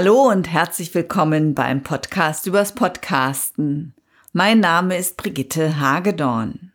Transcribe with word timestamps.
Hallo 0.00 0.28
und 0.28 0.48
herzlich 0.48 0.94
willkommen 0.94 1.54
beim 1.54 1.82
Podcast 1.82 2.46
übers 2.46 2.72
Podcasten. 2.72 3.94
Mein 4.32 4.60
Name 4.60 4.96
ist 4.96 5.16
Brigitte 5.16 5.80
Hagedorn. 5.80 6.72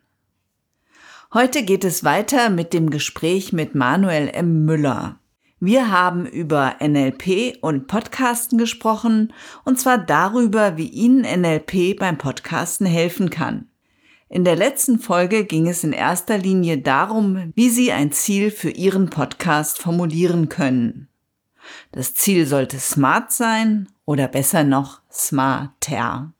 Heute 1.32 1.62
geht 1.62 1.84
es 1.84 2.04
weiter 2.04 2.50
mit 2.50 2.74
dem 2.74 2.90
Gespräch 2.90 3.54
mit 3.54 3.74
Manuel 3.74 4.28
M. 4.28 4.66
Müller. 4.66 5.20
Wir 5.58 5.90
haben 5.90 6.26
über 6.26 6.74
NLP 6.82 7.56
und 7.62 7.86
Podcasten 7.86 8.58
gesprochen, 8.58 9.32
und 9.64 9.80
zwar 9.80 9.96
darüber, 9.96 10.76
wie 10.76 10.88
Ihnen 10.88 11.22
NLP 11.22 11.98
beim 11.98 12.18
Podcasten 12.18 12.86
helfen 12.86 13.30
kann. 13.30 13.70
In 14.28 14.44
der 14.44 14.56
letzten 14.56 14.98
Folge 14.98 15.46
ging 15.46 15.66
es 15.66 15.82
in 15.82 15.94
erster 15.94 16.36
Linie 16.36 16.76
darum, 16.76 17.54
wie 17.54 17.70
Sie 17.70 17.90
ein 17.90 18.12
Ziel 18.12 18.50
für 18.50 18.68
Ihren 18.68 19.08
Podcast 19.08 19.78
formulieren 19.78 20.50
können. 20.50 21.08
Das 21.92 22.14
Ziel 22.14 22.46
sollte 22.46 22.78
smart 22.78 23.32
sein 23.32 23.88
oder 24.04 24.28
besser 24.28 24.64
noch 24.64 25.00
smarter. 25.12 26.32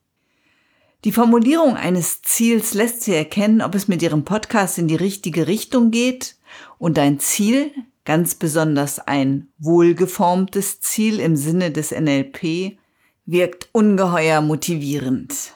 Die 1.04 1.12
Formulierung 1.12 1.76
eines 1.76 2.22
Ziels 2.22 2.72
lässt 2.72 3.02
Sie 3.02 3.14
erkennen, 3.14 3.60
ob 3.60 3.74
es 3.74 3.88
mit 3.88 4.02
Ihrem 4.02 4.24
Podcast 4.24 4.78
in 4.78 4.88
die 4.88 4.96
richtige 4.96 5.46
Richtung 5.46 5.90
geht 5.90 6.36
und 6.78 6.98
ein 6.98 7.20
Ziel, 7.20 7.72
ganz 8.06 8.34
besonders 8.34 8.98
ein 9.00 9.48
wohlgeformtes 9.58 10.80
Ziel 10.80 11.20
im 11.20 11.36
Sinne 11.36 11.70
des 11.70 11.90
NLP, 11.90 12.78
wirkt 13.26 13.68
ungeheuer 13.72 14.40
motivierend. 14.40 15.52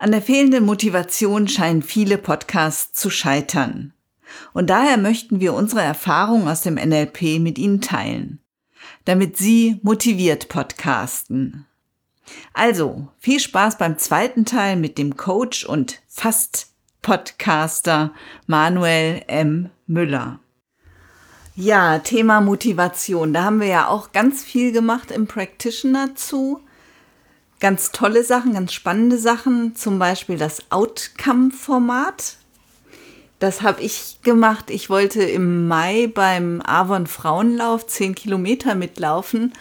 An 0.00 0.10
der 0.10 0.22
fehlenden 0.22 0.66
Motivation 0.66 1.46
scheinen 1.46 1.82
viele 1.82 2.18
Podcasts 2.18 2.98
zu 2.98 3.10
scheitern. 3.10 3.92
Und 4.52 4.70
daher 4.70 4.96
möchten 4.96 5.38
wir 5.38 5.54
unsere 5.54 5.82
Erfahrung 5.82 6.48
aus 6.48 6.62
dem 6.62 6.74
NLP 6.74 7.38
mit 7.38 7.58
Ihnen 7.58 7.80
teilen 7.80 8.41
damit 9.04 9.36
Sie 9.36 9.80
motiviert 9.82 10.48
podcasten. 10.48 11.66
Also, 12.54 13.08
viel 13.18 13.40
Spaß 13.40 13.78
beim 13.78 13.98
zweiten 13.98 14.44
Teil 14.44 14.76
mit 14.76 14.98
dem 14.98 15.16
Coach 15.16 15.64
und 15.64 16.00
fast 16.08 16.68
Podcaster 17.02 18.12
Manuel 18.46 19.22
M. 19.26 19.70
Müller. 19.86 20.38
Ja, 21.54 21.98
Thema 21.98 22.40
Motivation. 22.40 23.32
Da 23.32 23.44
haben 23.44 23.60
wir 23.60 23.66
ja 23.66 23.88
auch 23.88 24.12
ganz 24.12 24.42
viel 24.42 24.72
gemacht 24.72 25.10
im 25.10 25.26
Practitioner 25.26 26.14
zu. 26.14 26.60
Ganz 27.60 27.92
tolle 27.92 28.24
Sachen, 28.24 28.54
ganz 28.54 28.72
spannende 28.72 29.18
Sachen, 29.18 29.76
zum 29.76 29.98
Beispiel 29.98 30.38
das 30.38 30.70
Outcome-Format. 30.70 32.38
Das 33.42 33.60
habe 33.60 33.82
ich 33.82 34.18
gemacht. 34.22 34.70
Ich 34.70 34.88
wollte 34.88 35.20
im 35.20 35.66
Mai 35.66 36.06
beim 36.06 36.62
Avon 36.64 37.08
Frauenlauf 37.08 37.88
zehn 37.88 38.14
Kilometer 38.14 38.76
mitlaufen 38.76 39.52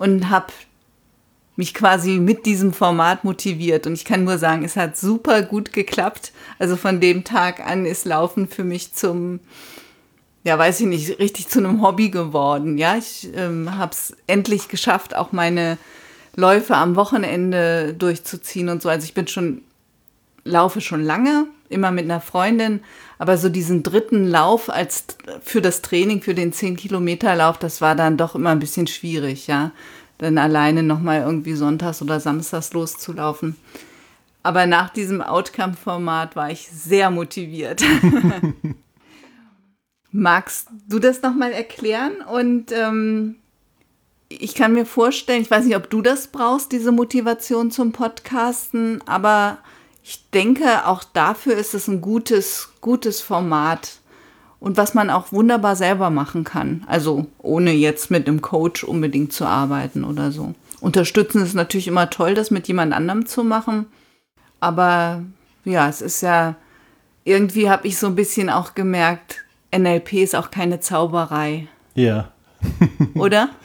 und 0.00 0.28
habe 0.28 0.52
mich 1.54 1.72
quasi 1.72 2.18
mit 2.18 2.46
diesem 2.46 2.72
Format 2.72 3.22
motiviert. 3.22 3.86
Und 3.86 3.92
ich 3.92 4.04
kann 4.04 4.24
nur 4.24 4.38
sagen, 4.38 4.64
es 4.64 4.74
hat 4.74 4.98
super 4.98 5.42
gut 5.42 5.72
geklappt. 5.72 6.32
Also 6.58 6.74
von 6.74 6.98
dem 6.98 7.22
Tag 7.22 7.64
an 7.64 7.86
ist 7.86 8.06
Laufen 8.06 8.48
für 8.48 8.64
mich 8.64 8.94
zum, 8.94 9.38
ja, 10.42 10.58
weiß 10.58 10.80
ich 10.80 10.86
nicht, 10.86 11.20
richtig 11.20 11.46
zu 11.46 11.60
einem 11.60 11.80
Hobby 11.80 12.10
geworden. 12.10 12.76
Ja, 12.76 12.96
ich 12.96 13.28
ähm, 13.36 13.78
habe 13.78 13.92
es 13.92 14.16
endlich 14.26 14.66
geschafft, 14.66 15.14
auch 15.14 15.30
meine 15.30 15.78
Läufe 16.34 16.74
am 16.74 16.96
Wochenende 16.96 17.94
durchzuziehen 17.94 18.68
und 18.68 18.82
so. 18.82 18.88
Also 18.88 19.04
ich 19.04 19.14
bin 19.14 19.28
schon, 19.28 19.62
laufe 20.44 20.80
schon 20.80 21.02
lange, 21.02 21.46
immer 21.68 21.90
mit 21.90 22.04
einer 22.04 22.20
Freundin, 22.20 22.80
aber 23.18 23.36
so 23.36 23.48
diesen 23.48 23.82
dritten 23.82 24.26
Lauf 24.26 24.70
als 24.70 25.04
für 25.42 25.60
das 25.60 25.82
Training, 25.82 26.22
für 26.22 26.34
den 26.34 26.52
10-Kilometer-Lauf, 26.52 27.58
das 27.58 27.80
war 27.80 27.94
dann 27.94 28.16
doch 28.16 28.34
immer 28.34 28.50
ein 28.50 28.60
bisschen 28.60 28.86
schwierig, 28.86 29.46
ja. 29.46 29.72
Dann 30.18 30.38
alleine 30.38 30.82
nochmal 30.82 31.20
irgendwie 31.20 31.54
sonntags 31.54 32.02
oder 32.02 32.18
samstags 32.18 32.72
loszulaufen. 32.72 33.56
Aber 34.42 34.66
nach 34.66 34.90
diesem 34.90 35.20
Outcome-Format 35.20 36.34
war 36.34 36.50
ich 36.50 36.68
sehr 36.68 37.10
motiviert. 37.10 37.82
Magst 40.10 40.68
du 40.88 40.98
das 40.98 41.22
nochmal 41.22 41.52
erklären? 41.52 42.12
Und 42.32 42.72
ähm, 42.72 43.36
ich 44.28 44.54
kann 44.54 44.72
mir 44.72 44.86
vorstellen, 44.86 45.42
ich 45.42 45.50
weiß 45.50 45.64
nicht, 45.64 45.76
ob 45.76 45.90
du 45.90 46.02
das 46.02 46.28
brauchst, 46.28 46.72
diese 46.72 46.92
Motivation 46.92 47.70
zum 47.70 47.92
Podcasten, 47.92 49.00
aber 49.06 49.58
ich 50.02 50.30
denke, 50.30 50.86
auch 50.86 51.04
dafür 51.04 51.54
ist 51.54 51.74
es 51.74 51.88
ein 51.88 52.00
gutes, 52.00 52.70
gutes 52.80 53.20
Format 53.20 53.98
und 54.60 54.76
was 54.76 54.94
man 54.94 55.10
auch 55.10 55.32
wunderbar 55.32 55.76
selber 55.76 56.10
machen 56.10 56.44
kann. 56.44 56.84
Also 56.86 57.26
ohne 57.38 57.72
jetzt 57.72 58.10
mit 58.10 58.26
einem 58.26 58.40
Coach 58.40 58.84
unbedingt 58.84 59.32
zu 59.32 59.44
arbeiten 59.44 60.04
oder 60.04 60.32
so. 60.32 60.54
Unterstützen 60.80 61.42
ist 61.42 61.54
natürlich 61.54 61.88
immer 61.88 62.10
toll, 62.10 62.34
das 62.34 62.50
mit 62.50 62.68
jemand 62.68 62.92
anderem 62.92 63.26
zu 63.26 63.44
machen. 63.44 63.86
Aber 64.60 65.22
ja, 65.64 65.88
es 65.88 66.00
ist 66.00 66.22
ja, 66.22 66.56
irgendwie 67.24 67.70
habe 67.70 67.86
ich 67.86 67.98
so 67.98 68.06
ein 68.06 68.14
bisschen 68.14 68.50
auch 68.50 68.74
gemerkt, 68.74 69.44
NLP 69.76 70.14
ist 70.14 70.34
auch 70.34 70.50
keine 70.50 70.80
Zauberei. 70.80 71.68
Ja. 71.94 72.32
Oder? 73.14 73.50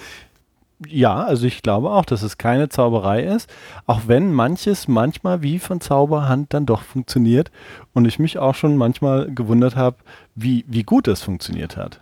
Ja, 0.88 1.24
also 1.24 1.46
ich 1.46 1.62
glaube 1.62 1.92
auch, 1.92 2.06
dass 2.06 2.22
es 2.22 2.38
keine 2.38 2.70
Zauberei 2.70 3.24
ist, 3.24 3.50
auch 3.86 4.02
wenn 4.08 4.34
manches 4.34 4.88
manchmal 4.88 5.42
wie 5.42 5.60
von 5.60 5.82
Zauberhand 5.82 6.54
dann 6.54 6.66
doch 6.66 6.82
funktioniert 6.82 7.52
und 7.94 8.06
ich 8.06 8.20
mich 8.20 8.38
auch 8.38 8.56
schon 8.56 8.78
manchmal 8.78 9.34
gewundert 9.34 9.76
habe, 9.76 9.98
wie, 10.36 10.66
wie 10.68 10.84
gut 10.84 11.08
das 11.08 11.22
funktioniert 11.22 11.78
hat. 11.78 12.02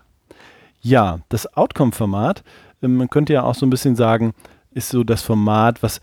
Ja, 0.82 1.20
das 1.30 1.56
Outcome-Format, 1.56 2.44
ähm, 2.82 2.96
man 2.96 3.10
könnte 3.10 3.34
ja 3.34 3.44
auch 3.44 3.56
so 3.56 3.66
ein 3.66 3.70
bisschen 3.70 3.96
sagen, 3.96 4.34
ist 4.72 4.90
so 4.90 5.04
das 5.04 5.22
Format, 5.22 5.84
was 5.84 6.02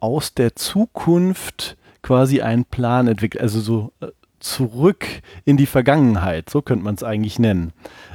aus 0.00 0.34
der 0.34 0.56
Zukunft 0.56 1.76
quasi 2.02 2.40
einen 2.40 2.64
Plan 2.64 3.08
entwickelt, 3.08 3.42
also 3.42 3.60
so 3.60 3.92
äh, 4.00 4.08
zurück 4.38 5.06
in 5.44 5.56
die 5.56 5.66
Vergangenheit, 5.66 6.48
so 6.48 6.62
könnte 6.62 6.84
man 6.84 6.94
es 6.94 7.02
eigentlich 7.02 7.38
nennen. 7.38 7.72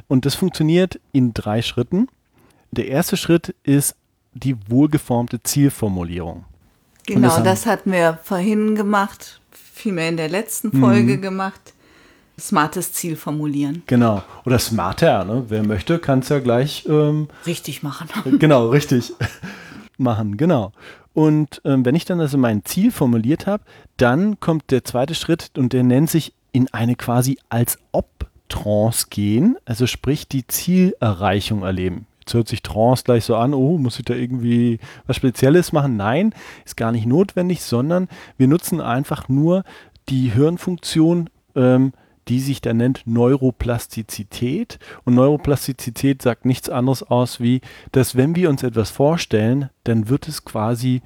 Und 0.08 0.26
das 0.26 0.36
funktioniert 0.36 1.00
in 1.12 1.34
drei 1.34 1.62
Schritten. 1.62 2.08
Der 2.76 2.88
erste 2.88 3.16
Schritt 3.16 3.56
ist 3.64 3.96
die 4.34 4.56
wohlgeformte 4.70 5.42
Zielformulierung. 5.42 6.44
Genau, 7.06 7.28
das, 7.28 7.44
das, 7.44 7.66
hatten 7.66 7.92
wir 7.92 8.20
vorhin 8.24 8.76
gemacht, 8.76 9.40
vielmehr 9.52 10.10
in 10.10 10.18
der 10.18 10.30
letzten 10.30 10.78
Folge 10.78 11.18
mhm. 11.18 11.22
gemacht. 11.22 11.74
Smartes 12.38 12.92
Ziel 12.92 13.16
formulieren. 13.16 13.84
Genau. 13.86 14.22
Oder 14.46 14.60
smarter, 14.60 15.24
ne? 15.24 15.46
Wer 15.48 15.64
möchte, 15.64 16.00
kann 16.00 16.20
es 16.20 16.28
ja 16.28 16.40
gleich 16.40 16.86
ähm, 16.86 17.30
richtig 17.46 17.82
machen. 17.82 18.10
genau, 18.40 18.70
richtig 18.70 19.14
machen, 19.98 20.36
genau. 20.36 20.74
Und 21.14 21.62
ähm, 21.64 21.86
wenn 21.86 21.96
ich 21.96 22.04
dann 22.04 22.20
also 22.20 22.38
mein 22.38 22.66
Ziel 22.66 22.92
formuliert 22.92 23.48
habe, 23.48 23.64
dann 23.96 24.38
kommt 24.42 24.70
der 24.72 24.84
zweite 24.84 25.16
Schritt 25.16 25.52
und 25.58 25.72
der 25.72 25.84
nennt 25.84 26.10
sich 26.10 26.34
in 26.52 26.68
eine 26.74 26.96
quasi 26.96 27.38
als 27.48 27.78
ob 27.94 28.10
Trance 28.50 29.08
gehen, 29.10 29.56
also 29.64 29.88
sprich 29.88 30.28
die 30.28 30.46
Zielerreichung 30.46 31.64
erleben. 31.64 32.06
Jetzt 32.26 32.34
hört 32.34 32.48
sich 32.48 32.64
Trance 32.64 33.04
gleich 33.04 33.24
so 33.24 33.36
an, 33.36 33.54
oh, 33.54 33.78
muss 33.78 34.00
ich 34.00 34.06
da 34.06 34.16
irgendwie 34.16 34.80
was 35.06 35.16
Spezielles 35.16 35.72
machen? 35.72 35.96
Nein, 35.96 36.34
ist 36.66 36.76
gar 36.76 36.92
nicht 36.92 37.06
notwendig, 37.06 37.62
sondern 37.62 38.08
wir 38.36 38.48
nutzen 38.48 38.82
einfach 38.82 39.30
nur 39.30 39.64
die 40.10 40.30
Hirnfunktion, 40.30 41.30
ähm, 41.56 41.94
die 42.28 42.40
sich 42.40 42.62
da 42.62 42.74
nennt 42.74 43.04
Neuroplastizität. 43.06 44.80
Und 45.04 45.14
Neuroplastizität 45.14 46.24
sagt 46.24 46.46
nichts 46.46 46.68
anderes 46.68 47.04
aus, 47.04 47.40
wie, 47.40 47.62
dass 47.92 48.16
wenn 48.16 48.36
wir 48.36 48.50
uns 48.50 48.64
etwas 48.64 48.90
vorstellen, 48.90 49.70
dann 49.84 50.10
wird 50.10 50.28
es 50.28 50.44
quasi 50.46 51.04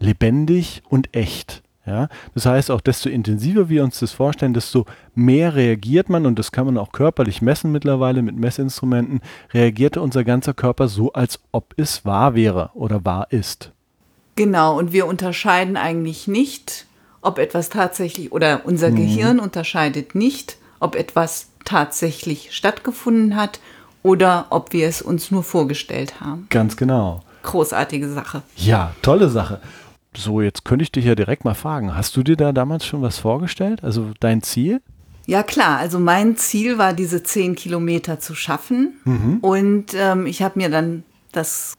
lebendig 0.00 0.82
und 0.88 1.14
echt. 1.14 1.62
Ja, 1.86 2.08
das 2.32 2.46
heißt, 2.46 2.70
auch 2.70 2.80
desto 2.80 3.10
intensiver 3.10 3.68
wir 3.68 3.84
uns 3.84 4.00
das 4.00 4.12
vorstellen, 4.12 4.54
desto 4.54 4.86
mehr 5.14 5.54
reagiert 5.54 6.08
man, 6.08 6.24
und 6.24 6.38
das 6.38 6.50
kann 6.50 6.64
man 6.64 6.78
auch 6.78 6.92
körperlich 6.92 7.42
messen 7.42 7.72
mittlerweile 7.72 8.22
mit 8.22 8.36
Messinstrumenten, 8.36 9.20
reagierte 9.52 10.00
unser 10.00 10.24
ganzer 10.24 10.54
Körper 10.54 10.88
so, 10.88 11.12
als 11.12 11.40
ob 11.52 11.74
es 11.76 12.06
wahr 12.06 12.34
wäre 12.34 12.70
oder 12.72 13.04
wahr 13.04 13.26
ist. 13.30 13.72
Genau, 14.36 14.78
und 14.78 14.92
wir 14.92 15.06
unterscheiden 15.06 15.76
eigentlich 15.76 16.26
nicht, 16.26 16.86
ob 17.20 17.38
etwas 17.38 17.68
tatsächlich, 17.68 18.32
oder 18.32 18.62
unser 18.64 18.90
mhm. 18.90 18.96
Gehirn 18.96 19.38
unterscheidet 19.38 20.14
nicht, 20.14 20.56
ob 20.80 20.96
etwas 20.96 21.48
tatsächlich 21.64 22.52
stattgefunden 22.52 23.36
hat 23.36 23.60
oder 24.02 24.46
ob 24.50 24.72
wir 24.72 24.88
es 24.88 25.02
uns 25.02 25.30
nur 25.30 25.42
vorgestellt 25.42 26.20
haben. 26.20 26.46
Ganz 26.50 26.76
genau. 26.76 27.22
Großartige 27.42 28.08
Sache. 28.08 28.42
Ja, 28.56 28.94
tolle 29.02 29.28
Sache. 29.28 29.60
So, 30.16 30.40
jetzt 30.40 30.64
könnte 30.64 30.84
ich 30.84 30.92
dich 30.92 31.04
ja 31.04 31.14
direkt 31.14 31.44
mal 31.44 31.54
fragen. 31.54 31.96
Hast 31.96 32.16
du 32.16 32.22
dir 32.22 32.36
da 32.36 32.52
damals 32.52 32.86
schon 32.86 33.02
was 33.02 33.18
vorgestellt? 33.18 33.82
Also 33.82 34.12
dein 34.20 34.42
Ziel? 34.42 34.80
Ja 35.26 35.42
klar, 35.42 35.78
also 35.78 35.98
mein 35.98 36.36
Ziel 36.36 36.76
war, 36.76 36.92
diese 36.92 37.22
zehn 37.22 37.54
Kilometer 37.54 38.20
zu 38.20 38.34
schaffen. 38.34 39.00
Mhm. 39.04 39.38
Und 39.40 39.94
ähm, 39.94 40.26
ich 40.26 40.42
habe 40.42 40.58
mir 40.58 40.68
dann 40.68 41.02
das 41.32 41.74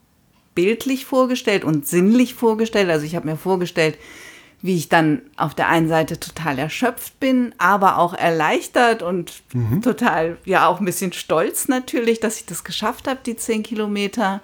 bildlich 0.55 1.05
vorgestellt 1.05 1.63
und 1.63 1.85
sinnlich 1.85 2.33
vorgestellt. 2.33 2.89
Also 2.89 3.05
ich 3.05 3.15
habe 3.15 3.27
mir 3.27 3.37
vorgestellt, 3.37 3.97
wie 4.61 4.75
ich 4.75 4.89
dann 4.89 5.21
auf 5.37 5.53
der 5.53 5.69
einen 5.69 5.87
Seite 5.87 6.19
total 6.19 6.57
erschöpft 6.57 7.19
bin, 7.19 7.53
aber 7.59 7.99
auch 7.99 8.13
erleichtert 8.13 9.03
und 9.03 9.43
mhm. 9.53 9.81
total, 9.81 10.37
ja 10.45 10.67
auch 10.67 10.79
ein 10.79 10.85
bisschen 10.85 11.13
stolz 11.13 11.67
natürlich, 11.67 12.19
dass 12.19 12.39
ich 12.39 12.45
das 12.45 12.63
geschafft 12.63 13.07
habe, 13.07 13.19
die 13.25 13.35
zehn 13.35 13.61
Kilometer. 13.61 14.41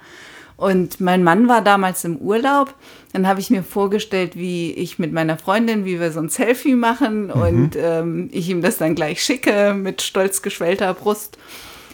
Und 0.61 1.01
mein 1.01 1.23
Mann 1.23 1.47
war 1.47 1.63
damals 1.63 2.05
im 2.05 2.17
Urlaub. 2.17 2.75
Dann 3.13 3.25
habe 3.27 3.39
ich 3.39 3.49
mir 3.49 3.63
vorgestellt, 3.63 4.35
wie 4.35 4.71
ich 4.73 4.99
mit 4.99 5.11
meiner 5.11 5.39
Freundin, 5.39 5.85
wie 5.85 5.99
wir 5.99 6.11
so 6.11 6.19
ein 6.19 6.29
Selfie 6.29 6.75
machen 6.75 7.25
mhm. 7.25 7.31
und 7.31 7.71
ähm, 7.75 8.29
ich 8.31 8.47
ihm 8.47 8.61
das 8.61 8.77
dann 8.77 8.93
gleich 8.93 9.23
schicke 9.23 9.73
mit 9.73 10.03
stolz 10.03 10.43
geschwellter 10.43 10.93
Brust. 10.93 11.39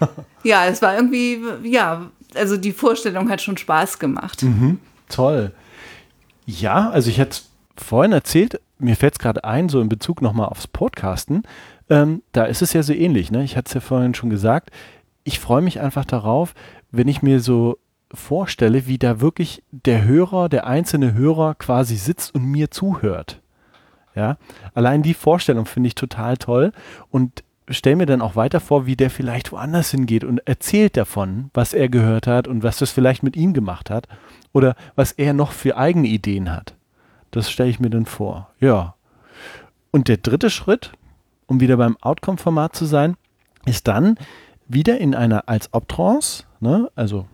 ja, 0.44 0.66
es 0.66 0.82
war 0.82 0.96
irgendwie, 0.96 1.40
ja, 1.64 2.12
also 2.36 2.58
die 2.58 2.74
Vorstellung 2.74 3.30
hat 3.30 3.42
schon 3.42 3.56
Spaß 3.56 4.00
gemacht. 4.00 4.44
Mhm. 4.44 4.80
Toll. 5.08 5.54
Ja, 6.46 6.90
also 6.90 7.10
ich 7.10 7.20
hätte 7.20 7.40
vorhin 7.78 8.12
erzählt, 8.12 8.60
mir 8.80 8.98
fällt 8.98 9.14
es 9.14 9.20
gerade 9.20 9.46
ein, 9.46 9.70
so 9.70 9.80
in 9.80 9.88
Bezug 9.88 10.22
nochmal 10.22 10.50
aufs 10.50 10.68
Podcasten, 10.68 11.44
ähm, 11.90 12.22
da 12.34 12.44
ist 12.44 12.62
es 12.62 12.74
ja 12.74 12.84
so 12.84 12.92
ähnlich. 12.92 13.32
Ne? 13.32 13.46
Ich 13.46 13.56
hatte 13.56 13.70
es 13.70 13.74
ja 13.76 13.80
vorhin 13.80 14.14
schon 14.14 14.30
gesagt, 14.30 14.72
ich 15.24 15.40
freue 15.40 15.62
mich 15.62 15.80
einfach 15.80 16.04
darauf, 16.04 16.54
wenn 16.92 17.08
ich 17.08 17.22
mir 17.22 17.40
so 17.40 17.78
vorstelle, 18.14 18.88
wie 18.88 18.98
da 18.98 19.20
wirklich 19.22 19.64
der 19.72 20.06
Hörer, 20.06 20.50
der 20.50 20.68
einzelne 20.68 21.14
Hörer 21.14 21.56
quasi 21.56 21.96
sitzt 21.96 22.34
und 22.34 22.44
mir 22.44 22.72
zuhört. 22.72 23.42
Ja, 24.16 24.38
allein 24.74 25.04
die 25.04 25.14
Vorstellung 25.14 25.66
finde 25.66 25.88
ich 25.88 25.96
total 25.96 26.38
toll 26.38 26.72
und 27.12 27.44
stelle 27.70 27.98
mir 27.98 28.06
dann 28.06 28.22
auch 28.22 28.36
weiter 28.36 28.60
vor, 28.60 28.86
wie 28.86 28.96
der 28.96 29.10
vielleicht 29.10 29.52
woanders 29.52 29.92
hingeht 29.92 30.24
und 30.24 30.40
erzählt 30.48 30.98
davon, 30.98 31.52
was 31.54 31.74
er 31.74 31.90
gehört 31.90 32.26
hat 32.26 32.48
und 32.48 32.64
was 32.64 32.78
das 32.78 32.92
vielleicht 32.92 33.24
mit 33.24 33.36
ihm 33.36 33.54
gemacht 33.54 33.90
hat 33.90 34.08
oder 34.54 34.76
was 34.96 35.12
er 35.12 35.34
noch 35.34 35.52
für 35.52 35.78
eigene 35.78 36.08
Ideen 36.08 36.52
hat. 36.52 36.76
Das 37.32 37.52
stelle 37.52 37.70
ich 37.70 37.80
mir 37.80 37.90
dann 37.90 38.06
vor. 38.06 38.50
Ja. 38.60 38.96
Und 39.92 40.08
der 40.08 40.18
dritte 40.18 40.50
Schritt, 40.50 40.94
um 41.46 41.60
wieder 41.60 41.78
beim 41.78 41.98
Outcome-Format 42.02 42.76
zu 42.76 42.86
sein, 42.86 43.18
ist 43.66 43.88
dann 43.88 44.18
wieder 44.68 44.98
in 44.98 45.14
einer 45.14 45.48
als 45.48 45.74
Ob-Trance, 45.74 46.46
ne, 46.60 46.90
also 46.96 47.28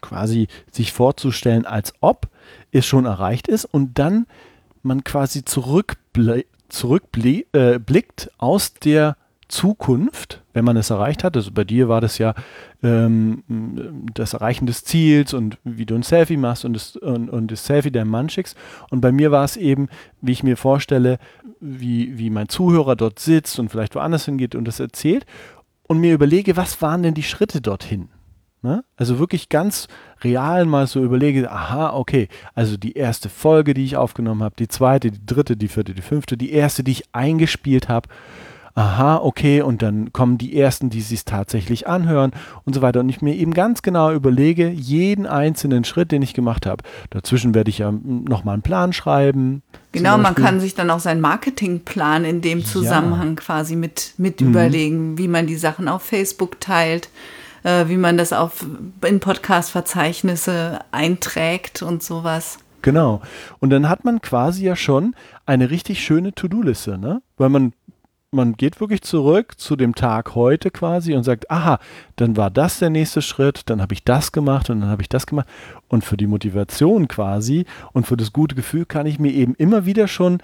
quasi 0.00 0.48
sich 0.70 0.92
vorzustellen, 0.92 1.66
als 1.66 1.92
ob 2.00 2.28
es 2.72 2.86
schon 2.86 3.06
erreicht 3.06 3.48
ist 3.48 3.64
und 3.64 3.98
dann 3.98 4.26
man 4.82 5.04
quasi 5.04 5.44
zurückblickt 5.44 6.46
äh, 7.52 8.28
aus 8.38 8.74
der 8.74 9.16
Zukunft, 9.50 10.42
wenn 10.52 10.64
man 10.64 10.76
es 10.76 10.90
erreicht 10.90 11.24
hat. 11.24 11.36
Also 11.36 11.50
bei 11.50 11.64
dir 11.64 11.88
war 11.88 12.00
das 12.00 12.18
ja 12.18 12.34
ähm, 12.82 13.42
das 14.14 14.32
Erreichen 14.32 14.66
des 14.66 14.84
Ziels 14.84 15.34
und 15.34 15.58
wie 15.64 15.86
du 15.86 15.94
ein 15.94 16.02
Selfie 16.02 16.36
machst 16.36 16.64
und 16.64 16.74
das, 16.74 16.96
und, 16.96 17.28
und 17.28 17.50
das 17.50 17.66
Selfie 17.66 17.90
deinem 17.90 18.10
Mann 18.10 18.28
schickst. 18.28 18.56
Und 18.90 19.00
bei 19.00 19.12
mir 19.12 19.30
war 19.30 19.44
es 19.44 19.56
eben, 19.56 19.88
wie 20.20 20.32
ich 20.32 20.42
mir 20.42 20.56
vorstelle, 20.56 21.18
wie, 21.60 22.16
wie 22.16 22.30
mein 22.30 22.48
Zuhörer 22.48 22.96
dort 22.96 23.18
sitzt 23.18 23.58
und 23.58 23.70
vielleicht 23.70 23.94
woanders 23.94 24.24
hingeht 24.24 24.54
und 24.54 24.64
das 24.66 24.80
erzählt 24.80 25.26
und 25.88 25.98
mir 25.98 26.14
überlege, 26.14 26.56
was 26.56 26.80
waren 26.80 27.02
denn 27.02 27.14
die 27.14 27.24
Schritte 27.24 27.60
dorthin? 27.60 28.08
Ne? 28.62 28.84
Also 28.96 29.18
wirklich 29.18 29.48
ganz 29.48 29.88
real 30.22 30.66
mal 30.66 30.86
so 30.86 31.02
überlege, 31.02 31.50
aha, 31.50 31.94
okay, 31.94 32.28
also 32.54 32.76
die 32.76 32.92
erste 32.92 33.28
Folge, 33.28 33.74
die 33.74 33.84
ich 33.84 33.96
aufgenommen 33.96 34.42
habe, 34.42 34.54
die 34.58 34.68
zweite, 34.68 35.10
die 35.10 35.24
dritte, 35.24 35.56
die 35.56 35.68
vierte, 35.68 35.94
die 35.94 36.02
fünfte, 36.02 36.36
die 36.36 36.52
erste, 36.52 36.84
die 36.84 36.92
ich 36.92 37.04
eingespielt 37.12 37.88
habe 37.88 38.08
aha, 38.74 39.16
okay, 39.16 39.62
und 39.62 39.82
dann 39.82 40.12
kommen 40.12 40.38
die 40.38 40.56
ersten, 40.56 40.90
die 40.90 41.00
sich 41.00 41.24
tatsächlich 41.24 41.86
anhören 41.86 42.32
und 42.64 42.74
so 42.74 42.82
weiter. 42.82 43.00
Und 43.00 43.08
ich 43.08 43.20
mir 43.20 43.34
eben 43.34 43.52
ganz 43.52 43.82
genau 43.82 44.12
überlege, 44.12 44.68
jeden 44.68 45.26
einzelnen 45.26 45.84
Schritt, 45.84 46.12
den 46.12 46.22
ich 46.22 46.34
gemacht 46.34 46.66
habe. 46.66 46.82
Dazwischen 47.10 47.54
werde 47.54 47.70
ich 47.70 47.78
ja 47.78 47.92
nochmal 47.92 48.54
einen 48.54 48.62
Plan 48.62 48.92
schreiben. 48.92 49.62
Genau, 49.92 50.18
man 50.18 50.34
kann 50.34 50.60
sich 50.60 50.74
dann 50.74 50.90
auch 50.90 51.00
seinen 51.00 51.20
Marketingplan 51.20 52.24
in 52.24 52.40
dem 52.40 52.64
Zusammenhang 52.64 53.30
ja. 53.30 53.34
quasi 53.34 53.76
mit, 53.76 54.14
mit 54.18 54.40
mhm. 54.40 54.48
überlegen, 54.48 55.18
wie 55.18 55.28
man 55.28 55.46
die 55.46 55.56
Sachen 55.56 55.88
auf 55.88 56.02
Facebook 56.02 56.60
teilt 56.60 57.10
äh, 57.62 57.88
wie 57.88 57.96
man 57.96 58.16
das 58.16 58.32
auf, 58.32 58.64
in 59.06 59.20
Podcast-Verzeichnisse 59.20 60.80
einträgt 60.90 61.82
und 61.82 62.02
sowas. 62.02 62.58
Genau. 62.82 63.20
Und 63.58 63.70
dann 63.70 63.88
hat 63.88 64.04
man 64.04 64.20
quasi 64.22 64.64
ja 64.64 64.76
schon 64.76 65.14
eine 65.46 65.70
richtig 65.70 66.02
schöne 66.02 66.34
To-Do-Liste, 66.34 66.98
ne? 66.98 67.22
Weil 67.36 67.50
man 67.50 67.72
man 68.32 68.52
geht 68.56 68.80
wirklich 68.80 69.02
zurück 69.02 69.58
zu 69.58 69.74
dem 69.74 69.94
Tag 69.94 70.34
heute 70.34 70.70
quasi 70.70 71.14
und 71.14 71.24
sagt, 71.24 71.50
aha, 71.50 71.80
dann 72.16 72.36
war 72.36 72.50
das 72.50 72.78
der 72.78 72.90
nächste 72.90 73.22
Schritt, 73.22 73.62
dann 73.66 73.82
habe 73.82 73.92
ich 73.94 74.04
das 74.04 74.30
gemacht 74.30 74.70
und 74.70 74.80
dann 74.80 74.88
habe 74.88 75.02
ich 75.02 75.08
das 75.08 75.26
gemacht. 75.26 75.48
Und 75.88 76.04
für 76.04 76.16
die 76.16 76.28
Motivation 76.28 77.08
quasi 77.08 77.66
und 77.92 78.06
für 78.06 78.16
das 78.16 78.32
gute 78.32 78.54
Gefühl 78.54 78.86
kann 78.86 79.06
ich 79.06 79.18
mir 79.18 79.32
eben 79.32 79.54
immer 79.56 79.84
wieder 79.84 80.06
schon 80.06 80.38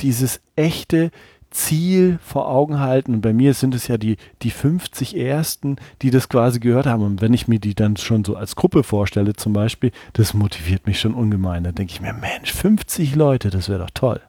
dieses 0.00 0.40
echte 0.54 1.10
Ziel 1.52 2.18
vor 2.24 2.48
Augen 2.48 2.80
halten. 2.80 3.14
Und 3.14 3.20
bei 3.20 3.32
mir 3.32 3.54
sind 3.54 3.74
es 3.74 3.88
ja 3.88 3.98
die, 3.98 4.16
die 4.42 4.50
50 4.50 5.16
Ersten, 5.16 5.76
die 6.02 6.10
das 6.10 6.28
quasi 6.28 6.58
gehört 6.60 6.86
haben. 6.86 7.02
Und 7.02 7.20
wenn 7.20 7.34
ich 7.34 7.48
mir 7.48 7.60
die 7.60 7.74
dann 7.74 7.96
schon 7.96 8.24
so 8.24 8.36
als 8.36 8.56
Gruppe 8.56 8.82
vorstelle 8.82 9.34
zum 9.34 9.52
Beispiel, 9.52 9.92
das 10.14 10.34
motiviert 10.34 10.86
mich 10.86 11.00
schon 11.00 11.14
ungemein. 11.14 11.64
Da 11.64 11.72
denke 11.72 11.92
ich 11.92 12.00
mir, 12.00 12.12
Mensch, 12.12 12.52
50 12.52 13.14
Leute, 13.14 13.50
das 13.50 13.68
wäre 13.68 13.80
doch 13.80 13.90
toll. 13.90 14.20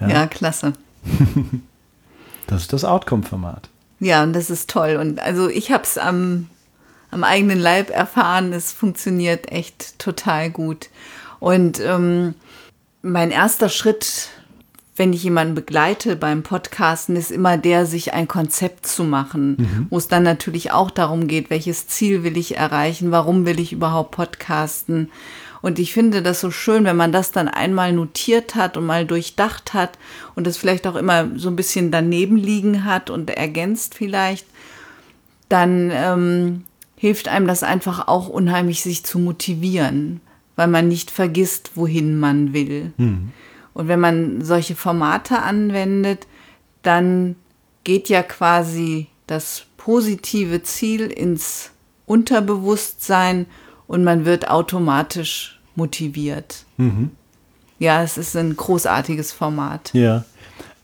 Ja, 0.00 0.08
ja 0.08 0.26
klasse. 0.26 0.72
Das 2.46 2.62
ist 2.62 2.72
das 2.72 2.84
Outcome-Format. 2.84 3.68
Ja, 4.00 4.24
und 4.24 4.32
das 4.32 4.50
ist 4.50 4.68
toll. 4.68 4.96
Und 4.96 5.20
also 5.20 5.48
ich 5.48 5.70
habe 5.70 5.84
es 5.84 5.98
am, 5.98 6.48
am 7.12 7.22
eigenen 7.22 7.60
Leib 7.60 7.90
erfahren. 7.90 8.52
Es 8.52 8.72
funktioniert 8.72 9.52
echt 9.52 10.00
total 10.00 10.50
gut. 10.50 10.88
Und 11.38 11.78
ähm, 11.78 12.34
mein 13.02 13.30
erster 13.30 13.68
Schritt, 13.68 14.30
wenn 14.96 15.12
ich 15.12 15.22
jemanden 15.22 15.54
begleite 15.54 16.16
beim 16.16 16.42
Podcasten, 16.42 17.16
ist 17.16 17.30
immer 17.30 17.56
der, 17.56 17.86
sich 17.86 18.12
ein 18.12 18.28
Konzept 18.28 18.86
zu 18.86 19.04
machen, 19.04 19.56
mhm. 19.58 19.86
wo 19.90 19.98
es 19.98 20.08
dann 20.08 20.22
natürlich 20.22 20.72
auch 20.72 20.90
darum 20.90 21.26
geht, 21.26 21.48
welches 21.50 21.86
Ziel 21.86 22.22
will 22.22 22.36
ich 22.36 22.56
erreichen, 22.56 23.10
warum 23.10 23.46
will 23.46 23.60
ich 23.60 23.72
überhaupt 23.72 24.10
podcasten 24.10 25.10
und 25.62 25.78
ich 25.78 25.92
finde 25.92 26.22
das 26.22 26.40
so 26.40 26.50
schön, 26.50 26.84
wenn 26.84 26.96
man 26.96 27.12
das 27.12 27.32
dann 27.32 27.48
einmal 27.48 27.92
notiert 27.92 28.54
hat 28.54 28.76
und 28.76 28.86
mal 28.86 29.04
durchdacht 29.06 29.74
hat 29.74 29.98
und 30.34 30.46
das 30.46 30.56
vielleicht 30.56 30.86
auch 30.86 30.96
immer 30.96 31.28
so 31.36 31.48
ein 31.48 31.56
bisschen 31.56 31.90
daneben 31.90 32.36
liegen 32.36 32.84
hat 32.84 33.10
und 33.10 33.30
ergänzt 33.30 33.94
vielleicht, 33.94 34.46
dann 35.48 35.90
ähm, 35.92 36.64
hilft 36.96 37.28
einem 37.28 37.46
das 37.46 37.62
einfach 37.62 38.08
auch 38.08 38.28
unheimlich, 38.28 38.82
sich 38.82 39.04
zu 39.04 39.18
motivieren, 39.18 40.20
weil 40.56 40.68
man 40.68 40.88
nicht 40.88 41.10
vergisst, 41.10 41.72
wohin 41.74 42.18
man 42.18 42.52
will. 42.54 42.92
Mhm. 42.96 43.32
Und 43.74 43.88
wenn 43.88 44.00
man 44.00 44.42
solche 44.42 44.74
Formate 44.74 45.40
anwendet, 45.40 46.26
dann 46.82 47.36
geht 47.84 48.08
ja 48.08 48.22
quasi 48.22 49.08
das 49.26 49.66
positive 49.76 50.62
Ziel 50.62 51.06
ins 51.06 51.70
Unterbewusstsein 52.06 53.46
und 53.86 54.04
man 54.04 54.24
wird 54.24 54.48
automatisch 54.48 55.60
motiviert. 55.74 56.64
Mhm. 56.76 57.10
Ja, 57.78 58.02
es 58.02 58.18
ist 58.18 58.36
ein 58.36 58.54
großartiges 58.54 59.32
Format. 59.32 59.90
Ja. 59.94 60.24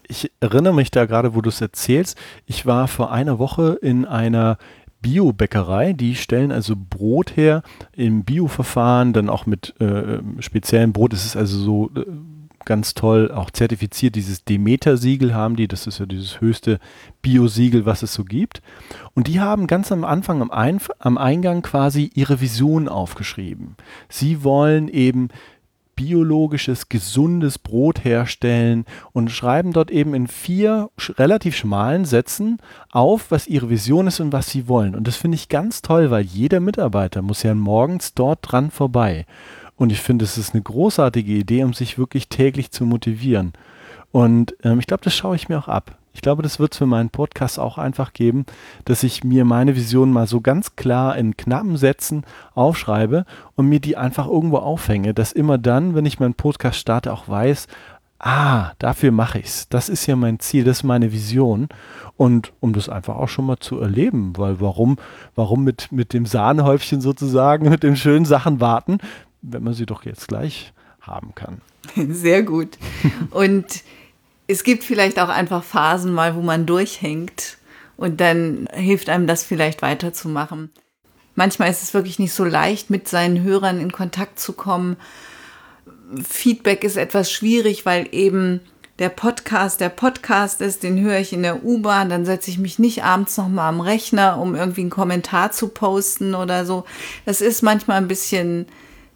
Ich 0.09 0.31
erinnere 0.39 0.73
mich 0.73 0.93
da 0.93 1.05
gerade, 1.05 1.35
wo 1.35 1.41
du 1.41 1.49
es 1.49 1.61
erzählst. 1.61 2.17
Ich 2.47 2.65
war 2.65 2.87
vor 2.87 3.11
einer 3.11 3.41
Woche 3.41 3.77
in 3.83 4.05
einer 4.05 4.57
Biobäckerei, 5.03 5.93
die 5.93 6.15
stellen 6.15 6.53
also 6.53 6.75
Brot 6.77 7.37
her 7.37 7.63
im 7.93 8.25
Bio-Verfahren, 8.25 9.13
dann 9.13 9.29
auch 9.29 9.47
mit 9.47 9.75
äh, 9.81 10.21
speziellem 10.41 10.93
Brot. 10.93 11.13
Es 11.13 11.27
ist 11.27 11.37
also 11.37 11.59
so 11.59 11.91
äh, 11.97 12.05
ganz 12.67 12.93
toll 12.93 13.31
auch 13.31 13.51
zertifiziert. 13.51 14.15
Dieses 14.15 14.45
Demeter-Siegel 14.45 15.35
haben 15.35 15.57
die, 15.57 15.69
das 15.69 15.87
ist 15.87 15.99
ja 15.99 16.07
dieses 16.07 16.41
höchste 16.41 16.79
Bio-Siegel, 17.23 17.87
was 17.87 18.03
es 18.03 18.13
so 18.13 18.25
gibt. 18.25 18.61
Und 19.15 19.29
die 19.29 19.41
haben 19.41 19.67
ganz 19.67 19.91
am 19.91 20.05
Anfang, 20.05 20.43
am, 20.43 20.51
Einf 20.51 20.91
am 20.99 21.17
Eingang 21.17 21.63
quasi 21.63 22.11
ihre 22.15 22.41
Vision 22.41 22.89
aufgeschrieben. 22.89 23.77
Sie 24.11 24.45
wollen 24.45 24.89
eben 24.89 25.29
biologisches, 25.97 26.91
gesundes 26.91 27.59
Brot 27.59 28.05
herstellen 28.05 28.85
und 29.13 29.31
schreiben 29.31 29.73
dort 29.73 29.91
eben 29.91 30.15
in 30.15 30.27
vier 30.27 30.91
relativ 31.17 31.57
schmalen 31.57 32.05
Sätzen 32.05 32.59
auf, 32.93 33.31
was 33.31 33.47
ihre 33.47 33.71
Vision 33.71 34.07
ist 34.07 34.21
und 34.21 34.31
was 34.33 34.51
sie 34.51 34.69
wollen. 34.69 34.95
Und 34.95 35.09
das 35.09 35.17
finde 35.17 35.37
ich 35.37 35.49
ganz 35.49 35.81
toll, 35.83 36.11
weil 36.11 36.23
jeder 36.23 36.61
Mitarbeiter 36.61 37.23
muss 37.23 37.43
ja 37.43 37.55
morgens 37.55 38.13
dort 38.13 38.41
dran 38.43 38.71
vorbei. 38.71 39.25
Und 39.77 39.93
ich 39.93 40.01
finde, 40.01 40.25
es 40.25 40.39
ist 40.39 40.55
eine 40.55 40.63
großartige 40.63 41.33
Idee, 41.33 41.65
um 41.65 41.75
sich 41.75 41.99
wirklich 41.99 42.29
täglich 42.29 42.71
zu 42.71 42.85
motivieren. 42.85 43.53
Und 44.11 44.57
ähm, 44.63 44.79
ich 44.79 44.87
glaube, 44.87 45.05
das 45.05 45.15
schaue 45.15 45.37
ich 45.37 45.49
mir 45.49 45.59
auch 45.59 45.69
ab. 45.69 45.99
Ich 46.15 46.23
glaube, 46.23 46.43
das 46.43 46.59
wird 46.59 46.73
es 46.73 46.79
für 46.79 46.87
meinen 46.87 47.11
Podcast 47.11 47.59
auch 47.59 47.77
einfach 47.77 48.15
geben, 48.15 48.47
dass 48.87 49.03
ich 49.03 49.23
mir 49.23 49.45
meine 49.45 49.77
Vision 49.77 50.11
mal 50.11 50.27
so 50.27 50.41
ganz 50.41 50.75
klar 50.75 51.15
in 51.19 51.37
knappen 51.37 51.77
Sätzen 51.77 52.25
aufschreibe 52.55 53.27
und 53.55 53.69
mir 53.69 53.81
die 53.81 53.99
einfach 53.99 54.27
irgendwo 54.27 54.57
aufhänge, 54.57 55.13
dass 55.13 55.33
immer 55.33 55.59
dann, 55.59 55.95
wenn 55.95 56.07
ich 56.07 56.19
meinen 56.19 56.33
Podcast 56.33 56.79
starte, 56.79 57.13
auch 57.13 57.29
weiß, 57.29 57.67
ah, 58.19 58.73
dafür 58.79 59.13
mache 59.13 59.39
ich 59.39 59.47
es. 59.47 59.69
Das 59.69 59.89
ist 59.89 60.07
ja 60.07 60.17
mein 60.17 60.39
Ziel, 60.39 60.65
das 60.65 60.79
ist 60.79 60.85
meine 60.85 61.13
Vision. 61.13 61.69
Und 62.17 62.53
um 62.61 62.73
das 62.73 62.89
einfach 62.89 63.17
auch 63.17 63.29
schon 63.29 63.47
mal 63.47 63.59
zu 63.59 63.79
erleben, 63.79 64.33
weil 64.37 64.61
warum, 64.61 64.97
warum 65.35 65.65
mit, 65.65 65.93
mit 65.93 66.15
dem 66.15 66.25
Sahnehäufchen 66.25 67.01
sozusagen, 67.01 67.69
mit 67.71 67.83
den 67.83 67.97
schönen 67.97 68.25
Sachen 68.25 68.61
warten, 68.61 68.99
wenn 69.43 69.63
man 69.63 69.75
sie 69.75 69.87
doch 69.87 70.05
jetzt 70.05 70.29
gleich 70.29 70.73
haben 71.01 71.35
kann. 71.35 71.61
Sehr 72.13 72.43
gut. 72.43 72.79
Und 73.31 73.67
es 74.47 74.65
gibt 74.65 74.85
vielleicht 74.85 75.19
auch 75.19 75.29
einfach 75.29 75.65
Phasen 75.65 76.13
mal, 76.13 76.37
wo 76.37 76.41
man 76.41 76.67
durchhängt 76.67 77.59
und 77.97 78.21
dann 78.21 78.69
hilft 78.73 79.09
einem 79.09 79.27
das 79.27 79.43
vielleicht 79.43 79.83
weiterzumachen. 79.83 80.71
manchmal 81.35 81.71
ist 81.71 81.83
es 81.83 81.95
wirklich 81.95 82.19
nicht 82.19 82.33
so 82.33 82.45
leicht, 82.45 82.91
mit 82.91 83.09
seinen 83.09 83.43
Hörern 83.43 83.81
in 83.81 83.93
Kontakt 83.93 84.39
zu 84.39 84.53
kommen. 84.53 84.97
Feedback 86.23 86.85
ist 86.85 86.97
etwas 86.97 87.31
schwierig, 87.33 87.85
weil 87.85 88.09
eben 88.13 88.61
der 88.99 89.09
Podcast 89.11 89.81
der 89.81 89.91
Podcast 89.91 90.61
ist, 90.61 90.83
den 90.83 91.01
höre 91.01 91.19
ich 91.19 91.33
in 91.33 91.43
der 91.43 91.65
U-Bahn, 91.65 92.09
dann 92.09 92.25
setze 92.25 92.51
ich 92.51 92.59
mich 92.59 92.79
nicht 92.79 93.05
abends 93.05 93.37
nochmal 93.37 93.69
am 93.69 93.81
Rechner, 93.81 94.39
um 94.39 94.55
irgendwie 94.55 94.83
einen 94.83 94.91
Kommentar 94.91 95.53
zu 95.53 95.69
posten 95.69 96.35
oder 96.35 96.65
so. 96.65 96.85
Das 97.27 97.41
ist 97.41 97.63
manchmal 97.63 97.99
ein 97.99 98.09
bisschen, 98.09 98.67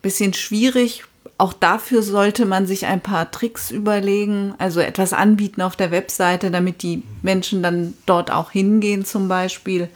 bisschen 0.03 0.35
schwierig. 0.35 1.05
Auch 1.39 1.53
dafür 1.53 2.03
sollte 2.03 2.45
man 2.45 2.67
sich 2.67 2.87
ein 2.87 3.01
paar 3.01 3.31
Tricks 3.31 3.71
überlegen, 3.71 4.55
also 4.59 4.81
etwas 4.81 5.13
anbieten 5.13 5.63
auf 5.63 5.77
der 5.77 5.91
Webseite, 5.91 6.51
damit 6.51 6.83
die 6.83 7.03
Menschen 7.23 7.63
dann 7.63 7.95
dort 8.07 8.31
auch 8.31 8.51
hingehen 8.51 9.05
zum 9.05 9.29
Beispiel. 9.29 9.89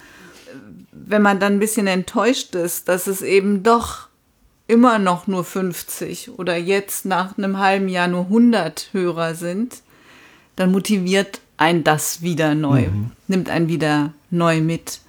Wenn 0.92 1.22
man 1.22 1.40
dann 1.40 1.54
ein 1.54 1.58
bisschen 1.60 1.86
enttäuscht 1.86 2.54
ist, 2.54 2.88
dass 2.88 3.06
es 3.06 3.20
eben 3.20 3.62
doch 3.62 4.08
immer 4.66 4.98
noch 4.98 5.26
nur 5.26 5.44
50 5.44 6.38
oder 6.38 6.56
jetzt 6.56 7.04
nach 7.04 7.36
einem 7.36 7.58
halben 7.58 7.88
Jahr 7.88 8.08
nur 8.08 8.24
100 8.24 8.88
Hörer 8.92 9.34
sind, 9.34 9.82
dann 10.56 10.72
motiviert 10.72 11.40
ein 11.56 11.84
das 11.84 12.22
wieder 12.22 12.54
neu, 12.54 12.88
mhm. 12.88 13.10
nimmt 13.28 13.48
einen 13.48 13.68
wieder 13.68 14.12
neu 14.30 14.60
mit. 14.60 15.00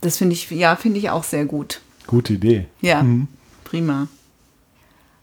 Das 0.00 0.18
finde 0.18 0.34
ich, 0.34 0.50
ja, 0.50 0.76
finde 0.76 0.98
ich 0.98 1.10
auch 1.10 1.24
sehr 1.24 1.44
gut. 1.44 1.80
Gute 2.06 2.34
Idee. 2.34 2.66
Ja, 2.80 3.02
mhm. 3.02 3.28
Prima. 3.74 4.06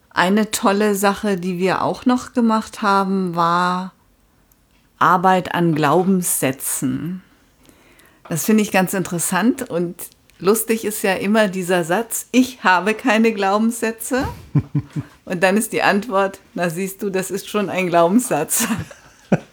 Eine 0.10 0.52
tolle 0.52 0.96
Sache, 0.96 1.38
die 1.38 1.58
wir 1.58 1.84
auch 1.84 2.06
noch 2.06 2.34
gemacht 2.34 2.82
haben, 2.82 3.34
war 3.34 3.94
Arbeit 5.00 5.56
an 5.56 5.74
Glaubenssätzen. 5.74 7.22
Das 8.28 8.44
finde 8.44 8.64
ich 8.64 8.72
ganz 8.72 8.94
interessant 8.94 9.70
und 9.70 9.96
lustig 10.40 10.84
ist 10.84 11.02
ja 11.02 11.14
immer 11.14 11.48
dieser 11.48 11.86
Satz, 11.86 12.28
ich 12.34 12.62
habe 12.62 12.94
keine 12.94 13.32
Glaubenssätze. 13.32 14.28
Und 15.24 15.44
dann 15.44 15.56
ist 15.56 15.72
die 15.72 15.84
Antwort, 15.84 16.42
na 16.56 16.70
siehst 16.70 17.02
du, 17.04 17.10
das 17.10 17.32
ist 17.32 17.48
schon 17.48 17.70
ein 17.70 17.88
Glaubenssatz. 17.88 18.68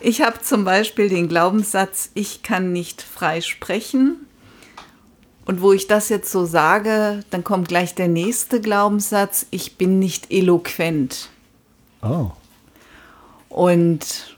Ich 0.00 0.22
habe 0.22 0.40
zum 0.40 0.64
Beispiel 0.64 1.08
den 1.08 1.28
Glaubenssatz, 1.28 2.10
ich 2.14 2.44
kann 2.44 2.72
nicht 2.72 3.02
frei 3.02 3.40
sprechen. 3.40 4.27
Und 5.48 5.62
wo 5.62 5.72
ich 5.72 5.86
das 5.86 6.10
jetzt 6.10 6.30
so 6.30 6.44
sage, 6.44 7.24
dann 7.30 7.42
kommt 7.42 7.68
gleich 7.68 7.94
der 7.94 8.06
nächste 8.06 8.60
Glaubenssatz, 8.60 9.46
ich 9.50 9.78
bin 9.78 9.98
nicht 9.98 10.30
eloquent. 10.30 11.30
Oh. 12.02 12.32
Und 13.48 14.36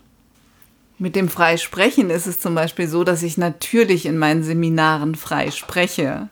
mit 0.98 1.16
dem 1.16 1.28
Freisprechen 1.28 2.10
ist 2.10 2.28
es 2.28 2.38
zum 2.38 2.54
Beispiel 2.54 2.86
so, 2.86 3.02
dass 3.02 3.24
ich 3.24 3.36
natürlich 3.36 4.06
in 4.06 4.18
meinen 4.18 4.44
Seminaren 4.44 5.16
frei 5.16 5.50
spreche. 5.50 6.28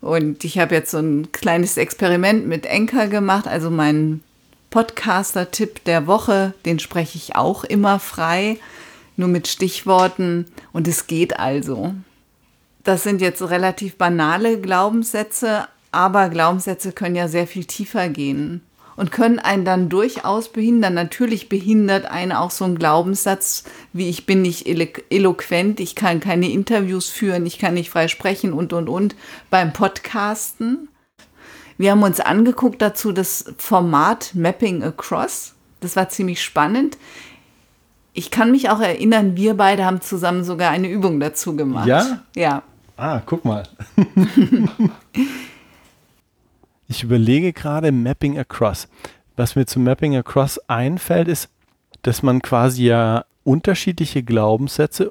Und 0.00 0.44
ich 0.44 0.60
habe 0.60 0.76
jetzt 0.76 0.92
so 0.92 0.98
ein 0.98 1.32
kleines 1.32 1.76
Experiment 1.76 2.46
mit 2.46 2.64
Enker 2.64 3.08
gemacht, 3.08 3.48
also 3.48 3.70
meinen 3.70 4.22
Podcaster-Tipp 4.70 5.82
der 5.82 6.06
Woche, 6.06 6.54
den 6.64 6.78
spreche 6.78 7.18
ich 7.18 7.34
auch 7.34 7.64
immer 7.64 7.98
frei, 7.98 8.58
nur 9.16 9.26
mit 9.26 9.48
Stichworten 9.48 10.46
und 10.72 10.86
es 10.86 11.08
geht 11.08 11.40
also. 11.40 11.96
Das 12.84 13.02
sind 13.02 13.20
jetzt 13.20 13.42
relativ 13.42 13.96
banale 13.96 14.60
Glaubenssätze, 14.60 15.68
aber 15.92 16.28
Glaubenssätze 16.28 16.92
können 16.92 17.14
ja 17.14 17.28
sehr 17.28 17.46
viel 17.46 17.64
tiefer 17.64 18.08
gehen 18.08 18.62
und 18.96 19.12
können 19.12 19.38
einen 19.38 19.64
dann 19.64 19.88
durchaus 19.88 20.48
behindern. 20.48 20.94
Natürlich 20.94 21.48
behindert 21.48 22.06
einen 22.06 22.32
auch 22.32 22.50
so 22.50 22.64
ein 22.64 22.78
Glaubenssatz 22.78 23.64
wie 23.92 24.08
ich 24.08 24.26
bin 24.26 24.42
nicht 24.42 24.66
eloquent, 24.66 25.80
ich 25.80 25.94
kann 25.94 26.20
keine 26.20 26.50
Interviews 26.50 27.08
führen, 27.08 27.46
ich 27.46 27.58
kann 27.58 27.74
nicht 27.74 27.90
frei 27.90 28.08
sprechen 28.08 28.52
und 28.52 28.72
und 28.72 28.88
und 28.88 29.14
beim 29.50 29.72
Podcasten. 29.72 30.88
Wir 31.78 31.92
haben 31.92 32.02
uns 32.02 32.20
angeguckt 32.20 32.82
dazu 32.82 33.12
das 33.12 33.44
Format 33.58 34.34
Mapping 34.34 34.82
Across. 34.82 35.54
Das 35.80 35.96
war 35.96 36.08
ziemlich 36.08 36.42
spannend. 36.42 36.96
Ich 38.12 38.30
kann 38.30 38.50
mich 38.50 38.68
auch 38.68 38.80
erinnern, 38.80 39.36
wir 39.36 39.54
beide 39.54 39.84
haben 39.84 40.00
zusammen 40.00 40.44
sogar 40.44 40.70
eine 40.70 40.88
Übung 40.88 41.18
dazu 41.18 41.56
gemacht. 41.56 41.86
Ja? 41.86 42.22
Ja. 42.36 42.62
Ah, 43.02 43.20
guck 43.26 43.44
mal. 43.44 43.64
Ich 46.88 47.02
überlege 47.02 47.54
gerade 47.54 47.90
Mapping 47.90 48.38
Across. 48.38 48.86
Was 49.34 49.56
mir 49.56 49.64
zu 49.64 49.80
Mapping 49.80 50.14
Across 50.14 50.60
einfällt, 50.68 51.26
ist, 51.26 51.48
dass 52.02 52.22
man 52.22 52.42
quasi 52.42 52.84
ja 52.84 53.24
unterschiedliche 53.44 54.22
Glaubenssätze 54.22 55.10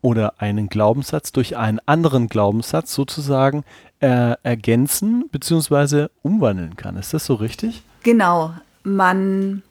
oder 0.00 0.42
einen 0.42 0.68
Glaubenssatz 0.68 1.30
durch 1.30 1.56
einen 1.56 1.78
anderen 1.86 2.26
Glaubenssatz 2.26 2.92
sozusagen 2.92 3.62
äh, 4.00 4.34
ergänzen 4.42 5.28
bzw. 5.30 6.08
umwandeln 6.22 6.74
kann. 6.74 6.96
Ist 6.96 7.14
das 7.14 7.24
so 7.24 7.34
richtig? 7.34 7.84
Genau. 8.02 8.52
Man 8.82 9.62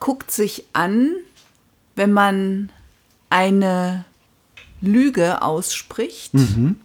guckt 0.00 0.30
sich 0.30 0.66
an, 0.74 1.12
wenn 1.96 2.12
man 2.12 2.68
eine 3.30 4.04
Lüge 4.82 5.40
ausspricht, 5.40 6.34
mhm. 6.34 6.76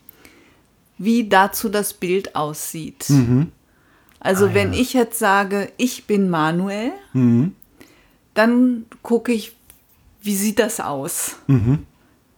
Wie 0.97 1.27
dazu 1.27 1.69
das 1.69 1.93
Bild 1.93 2.35
aussieht. 2.35 3.05
Mhm. 3.09 3.51
Also 4.19 4.47
ah, 4.47 4.53
wenn 4.53 4.73
ja. 4.73 4.79
ich 4.79 4.93
jetzt 4.93 5.19
sage, 5.19 5.71
ich 5.77 6.05
bin 6.05 6.29
Manuel, 6.29 6.91
mhm. 7.13 7.53
dann 8.33 8.85
gucke 9.03 9.31
ich, 9.31 9.55
wie 10.21 10.35
sieht 10.35 10.59
das 10.59 10.79
aus? 10.79 11.35
Mhm. 11.47 11.85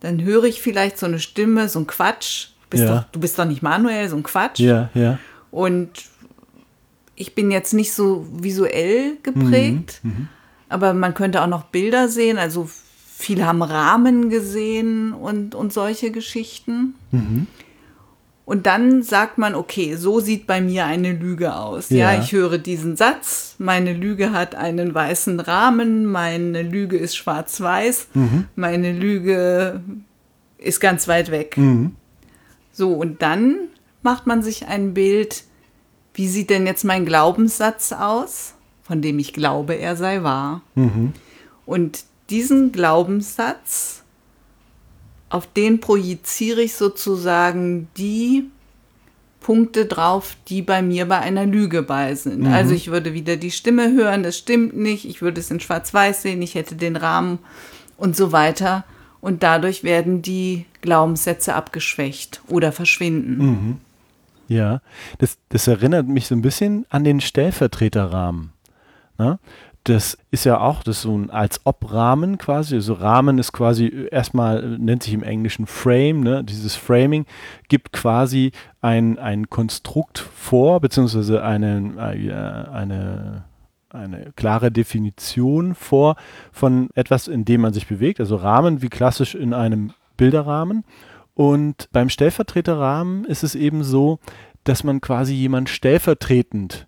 Dann 0.01 0.21
höre 0.23 0.43
ich 0.43 0.61
vielleicht 0.61 0.97
so 0.97 1.05
eine 1.05 1.19
Stimme, 1.19 1.69
so 1.69 1.79
ein 1.79 1.87
Quatsch. 1.87 2.49
Bist 2.69 2.83
ja. 2.83 2.97
doch, 2.97 3.03
du 3.11 3.19
bist 3.19 3.39
doch 3.39 3.45
nicht 3.45 3.63
Manuel, 3.63 4.09
so 4.09 4.17
ein 4.17 4.23
Quatsch. 4.23 4.59
Ja, 4.59 4.89
ja. 4.93 5.17
Und 5.51 5.89
ich 7.15 7.33
bin 7.33 7.49
jetzt 7.49 7.73
nicht 7.73 7.93
so 7.93 8.27
visuell 8.31 9.17
geprägt, 9.23 10.01
mhm. 10.03 10.11
mhm. 10.11 10.27
aber 10.69 10.93
man 10.93 11.13
könnte 11.13 11.41
auch 11.41 11.47
noch 11.47 11.63
Bilder 11.65 12.09
sehen. 12.09 12.37
Also 12.37 12.69
viele 13.15 13.45
haben 13.45 13.63
Rahmen 13.63 14.29
gesehen 14.29 15.13
und, 15.13 15.55
und 15.55 15.73
solche 15.73 16.11
Geschichten. 16.11 16.95
Mhm. 17.11 17.47
Und 18.47 18.65
dann 18.65 19.03
sagt 19.03 19.37
man, 19.37 19.55
okay, 19.55 19.97
so 19.97 20.21
sieht 20.21 20.47
bei 20.47 20.61
mir 20.61 20.85
eine 20.85 21.11
Lüge 21.11 21.53
aus. 21.53 21.89
Ja. 21.89 22.13
ja. 22.13 22.21
ich 22.21 22.31
höre 22.31 22.57
diesen 22.57 22.95
Satz, 22.95 23.55
meine 23.57 23.91
Lüge 23.91 24.31
hat 24.31 24.55
einen 24.55 24.95
weißen 24.95 25.41
Rahmen, 25.41 26.05
meine 26.05 26.61
Lüge 26.61 26.95
ist 26.95 27.17
schwarz-weiß, 27.17 28.07
mhm. 28.13 28.45
meine 28.55 28.93
Lüge 28.93 29.81
ist 30.57 30.79
ganz 30.79 31.09
weit 31.09 31.29
weg. 31.29 31.57
Mhm. 31.57 31.97
So, 32.71 32.93
und 32.93 33.21
dann 33.21 33.67
macht 34.01 34.27
man 34.27 34.41
sich 34.41 34.67
ein 34.67 34.93
Bild, 34.93 35.43
wie 36.13 36.29
sieht 36.29 36.49
denn 36.49 36.65
jetzt 36.65 36.85
mein 36.85 37.05
Glaubenssatz 37.05 37.91
aus, 37.91 38.53
von 38.81 39.01
dem 39.01 39.19
ich 39.19 39.33
glaube, 39.33 39.73
er 39.73 39.97
sei 39.97 40.23
wahr. 40.23 40.61
Mhm. 40.75 41.11
Und 41.65 42.05
diesen 42.29 42.71
Glaubenssatz 42.71 44.03
auf 45.29 45.48
den 45.48 45.79
projiziere 45.79 46.62
ich 46.62 46.75
sozusagen 46.75 47.88
die 47.98 48.46
Punkte 49.39 49.86
drauf, 49.86 50.36
die 50.48 50.62
bei 50.62 50.81
mir 50.81 51.07
bei 51.07 51.19
einer 51.19 51.46
Lüge 51.46 51.84
bei 51.84 52.15
sind. 52.15 52.41
Mhm. 52.41 52.48
Also 52.48 52.74
ich 52.74 52.91
würde 52.91 53.13
wieder 53.13 53.38
die 53.38 53.51
Stimme 53.51 53.93
hören, 53.93 54.24
das 54.24 54.38
stimmt 54.38 54.75
nicht, 54.75 55.05
ich 55.05 55.22
würde 55.22 55.39
es 55.39 55.51
in 55.51 55.60
Schwarz-Weiß 55.60 56.22
sehen, 56.22 56.41
ich 56.41 56.55
hätte 56.55 56.75
den 56.75 56.96
Rahmen 56.96 57.39
und 57.98 58.15
so 58.15 58.31
weiter. 58.31 58.84
Und 59.22 59.43
dadurch 59.43 59.84
werden 59.84 60.22
die 60.22 60.65
Glaubenssätze 60.81 61.55
abgeschwächt 61.55 62.41
oder 62.48 62.72
verschwinden. 62.72 63.38
Mhm. 63.38 63.77
Ja, 64.48 64.81
das, 65.17 65.38
das 65.50 65.67
erinnert 65.67 66.07
mich 66.07 66.27
so 66.27 66.36
ein 66.36 66.41
bisschen 66.41 66.86
an 66.89 67.03
den 67.03 67.19
Stellvertreterrahmen. 67.19 68.51
Na? 69.17 69.39
Das 69.89 70.17
ist 70.32 70.44
ja 70.44 70.60
auch 70.60 70.84
das 70.84 71.03
so 71.03 71.17
ein 71.17 71.29
als 71.29 71.62
ob 71.63 71.94
Rahmen 71.94 72.38
quasi. 72.38 72.75
Also 72.75 72.94
Rahmen 72.94 73.38
ist 73.39 73.53
quasi 73.53 74.08
erstmal 74.12 74.77
nennt 74.77 75.03
sich 75.03 75.13
im 75.13 75.24
Englischen 75.24 75.65
Frame. 75.65 76.20
Ne? 76.22 76.44
Dieses 76.44 76.75
Framing 76.75 77.25
gibt 77.70 77.94
quasi 77.94 78.51
ein, 78.82 79.17
ein 79.17 79.50
Konstrukt 79.50 80.20
vor 80.20 80.82
beziehungsweise 80.82 81.41
eine, 81.41 81.94
äh, 81.98 82.70
eine 82.72 83.46
eine 83.89 84.34
klare 84.36 84.70
Definition 84.70 85.74
vor 85.74 86.17
von 86.51 86.89
etwas, 86.94 87.29
in 87.29 87.46
dem 87.46 87.62
man 87.62 87.74
sich 87.74 87.88
bewegt. 87.88 88.20
Also 88.20 88.36
Rahmen 88.36 88.82
wie 88.82 88.89
klassisch 88.89 89.34
in 89.34 89.53
einem 89.53 89.94
Bilderrahmen. 90.17 90.84
Und 91.34 91.88
beim 91.94 92.10
Stellvertreterrahmen 92.10 93.24
ist 93.24 93.44
es 93.44 93.56
eben 93.56 93.84
so, 93.86 94.20
dass 94.65 94.84
man 94.84 95.00
quasi 95.00 95.34
jemand 95.34 95.70
stellvertretend 95.70 96.88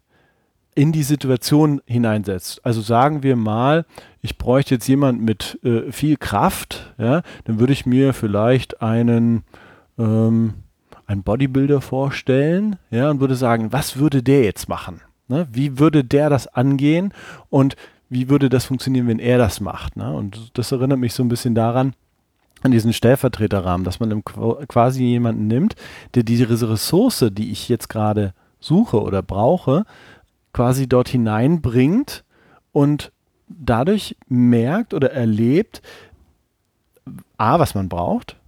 in 0.80 0.94
die 0.94 1.04
Situation 1.04 1.82
hineinsetzt. 1.88 2.66
Also 2.66 2.80
sagen 2.80 3.22
wir 3.22 3.36
mal, 3.36 3.86
ich 4.22 4.38
bräuchte 4.38 4.76
jetzt 4.76 4.88
jemand 4.88 5.22
mit 5.22 5.60
äh, 5.62 5.92
viel 5.92 6.16
Kraft, 6.16 6.94
ja, 6.98 7.22
dann 7.44 7.60
würde 7.60 7.74
ich 7.74 7.86
mir 7.86 8.14
vielleicht 8.14 8.82
einen, 8.82 9.44
ähm, 9.98 10.54
einen 11.06 11.24
Bodybuilder 11.24 11.82
vorstellen, 11.82 12.78
ja, 12.92 13.10
und 13.10 13.20
würde 13.20 13.36
sagen, 13.36 13.74
was 13.74 13.98
würde 13.98 14.24
der 14.24 14.46
jetzt 14.46 14.70
machen? 14.70 15.02
Ne? 15.28 15.50
Wie 15.52 15.80
würde 15.80 16.06
der 16.06 16.30
das 16.30 16.48
angehen 16.48 17.14
und 17.50 17.76
wie 18.08 18.30
würde 18.30 18.48
das 18.48 18.64
funktionieren, 18.64 19.10
wenn 19.10 19.20
er 19.20 19.38
das 19.38 19.60
macht? 19.60 19.98
Ne? 19.98 20.14
Und 20.14 20.58
das 20.58 20.72
erinnert 20.72 21.00
mich 21.00 21.14
so 21.14 21.24
ein 21.24 21.30
bisschen 21.30 21.56
daran, 21.56 21.94
an 22.62 22.72
diesen 22.72 22.94
Stellvertreterrahmen, 22.94 23.84
dass 23.84 24.00
man 24.00 24.24
quasi 24.24 25.04
jemanden 25.04 25.48
nimmt, 25.48 25.76
der 26.16 26.24
diese 26.24 26.50
Ressource, 26.50 27.26
die 27.32 27.52
ich 27.52 27.68
jetzt 27.68 27.90
gerade 27.90 28.34
suche 28.62 29.02
oder 29.02 29.22
brauche, 29.22 29.86
quasi 30.54 30.88
dort 30.88 31.10
hineinbringt 31.10 32.24
und 32.72 33.12
dadurch 33.48 34.16
merkt 34.28 34.94
oder 34.94 35.12
erlebt, 35.12 35.82
a, 37.38 37.60
was 37.60 37.76
man 37.76 37.90
braucht 37.90 38.40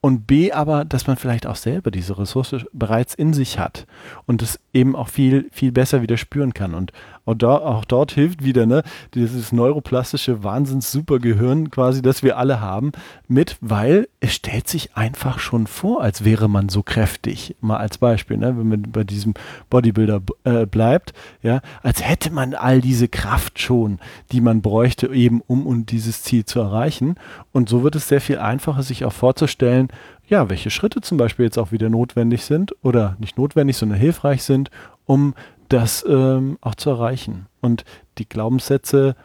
und 0.00 0.26
B 0.26 0.52
aber, 0.52 0.84
dass 0.84 1.06
man 1.06 1.16
vielleicht 1.16 1.46
auch 1.46 1.56
selber 1.56 1.90
diese 1.90 2.16
Ressource 2.18 2.64
bereits 2.72 3.14
in 3.14 3.32
sich 3.32 3.58
hat 3.58 3.86
und 4.26 4.42
es 4.42 4.60
eben 4.72 4.94
auch 4.94 5.08
viel, 5.08 5.48
viel 5.50 5.72
besser 5.72 6.02
wieder 6.02 6.16
spüren 6.16 6.54
kann. 6.54 6.74
Und 6.74 6.92
auch, 7.28 7.34
da, 7.34 7.58
auch 7.58 7.84
dort 7.84 8.12
hilft 8.12 8.42
wieder 8.42 8.66
ne, 8.66 8.82
dieses 9.14 9.52
neuroplastische 9.52 10.42
Wahnsinns-Supergehirn 10.42 11.70
quasi, 11.70 12.00
das 12.00 12.22
wir 12.22 12.38
alle 12.38 12.60
haben, 12.60 12.92
mit, 13.28 13.56
weil 13.60 14.08
es 14.20 14.34
stellt 14.34 14.68
sich 14.68 14.96
einfach 14.96 15.38
schon 15.38 15.66
vor, 15.66 16.02
als 16.02 16.24
wäre 16.24 16.48
man 16.48 16.68
so 16.68 16.82
kräftig. 16.82 17.56
Mal 17.60 17.76
als 17.76 17.98
Beispiel, 17.98 18.38
ne, 18.38 18.56
wenn 18.56 18.68
man 18.68 18.82
bei 18.82 19.04
diesem 19.04 19.34
Bodybuilder 19.68 20.22
äh, 20.44 20.66
bleibt, 20.66 21.12
ja, 21.42 21.60
als 21.82 22.06
hätte 22.06 22.32
man 22.32 22.54
all 22.54 22.80
diese 22.80 23.08
Kraft 23.08 23.58
schon, 23.58 23.98
die 24.32 24.40
man 24.40 24.62
bräuchte, 24.62 25.08
eben 25.08 25.42
um, 25.46 25.66
um 25.66 25.84
dieses 25.86 26.22
Ziel 26.22 26.44
zu 26.44 26.60
erreichen. 26.60 27.16
Und 27.52 27.68
so 27.68 27.82
wird 27.82 27.94
es 27.94 28.08
sehr 28.08 28.20
viel 28.20 28.38
einfacher, 28.38 28.82
sich 28.82 29.04
auch 29.04 29.12
vorzustellen, 29.12 29.88
ja, 30.28 30.50
welche 30.50 30.70
Schritte 30.70 31.00
zum 31.00 31.16
Beispiel 31.18 31.46
jetzt 31.46 31.58
auch 31.58 31.72
wieder 31.72 31.88
notwendig 31.88 32.44
sind 32.44 32.74
oder 32.82 33.16
nicht 33.18 33.38
notwendig, 33.38 33.76
sondern 33.76 33.98
hilfreich 33.98 34.42
sind, 34.42 34.70
um 35.06 35.34
das 35.68 36.04
ähm, 36.08 36.58
auch 36.60 36.74
zu 36.74 36.90
erreichen. 36.90 37.46
Und 37.60 37.84
die 38.18 38.28
Glaubenssätze 38.28 39.16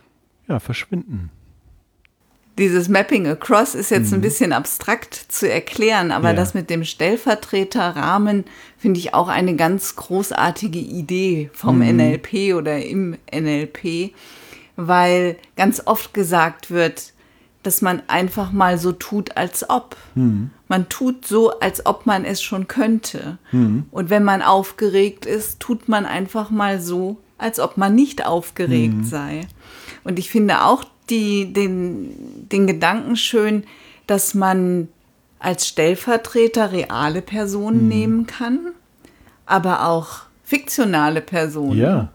ja, 0.48 0.60
verschwinden. 0.60 1.32
Dieses 2.60 2.88
Mapping 2.88 3.26
Across 3.26 3.74
ist 3.74 3.90
jetzt 3.90 4.12
mhm. 4.12 4.20
ein 4.20 4.22
bisschen 4.22 4.54
abstrakt 4.54 5.16
zu 5.16 5.52
erklären, 5.52 6.12
aber 6.12 6.30
ja. 6.30 6.34
das 6.36 6.54
mit 6.54 6.70
dem 6.70 6.84
Stellvertreterrahmen 6.84 8.46
finde 8.78 9.00
ich 9.00 9.16
auch 9.16 9.28
eine 9.28 9.56
ganz 9.56 9.96
großartige 9.96 10.78
Idee 10.78 11.50
vom 11.54 11.80
mhm. 11.80 11.98
NLP 11.98 12.54
oder 12.56 12.84
im 12.86 13.18
NLP, 13.34 14.14
weil 14.76 15.38
ganz 15.56 15.82
oft 15.86 16.14
gesagt 16.14 16.70
wird, 16.70 17.14
dass 17.64 17.82
man 17.82 18.04
einfach 18.08 18.52
mal 18.52 18.78
so 18.78 18.92
tut, 18.92 19.38
als 19.38 19.70
ob. 19.70 19.96
Mhm. 20.16 20.52
Man 20.68 20.90
tut 20.90 21.26
so, 21.26 21.60
als 21.60 21.86
ob 21.86 22.06
man 22.06 22.26
es 22.26 22.42
schon 22.42 22.68
könnte. 22.68 23.38
Mhm. 23.52 23.86
Und 23.90 24.10
wenn 24.10 24.24
man 24.24 24.42
aufgeregt 24.42 25.26
ist, 25.26 25.60
tut 25.60 25.88
man 25.88 26.06
einfach 26.06 26.50
mal 26.50 26.80
so, 26.80 27.18
als 27.38 27.60
ob 27.60 27.78
man 27.78 27.96
nicht 27.96 28.26
aufgeregt 28.26 28.96
mhm. 28.96 29.04
sei. 29.06 29.48
Und 30.04 30.20
ich 30.20 30.30
finde 30.30 30.64
auch 30.64 30.84
die, 31.10 31.52
den, 31.54 32.48
den 32.50 32.68
Gedanken 32.68 33.16
schön, 33.16 33.64
dass 34.08 34.34
man 34.34 34.90
als 35.40 35.68
Stellvertreter 35.68 36.72
reale 36.72 37.22
Personen 37.22 37.82
hm. 37.82 37.88
nehmen 37.90 38.28
kann, 38.28 38.60
aber 39.46 39.88
auch 39.88 40.22
fiktionale 40.44 41.20
Personen. 41.22 41.80
Ja. 41.80 42.10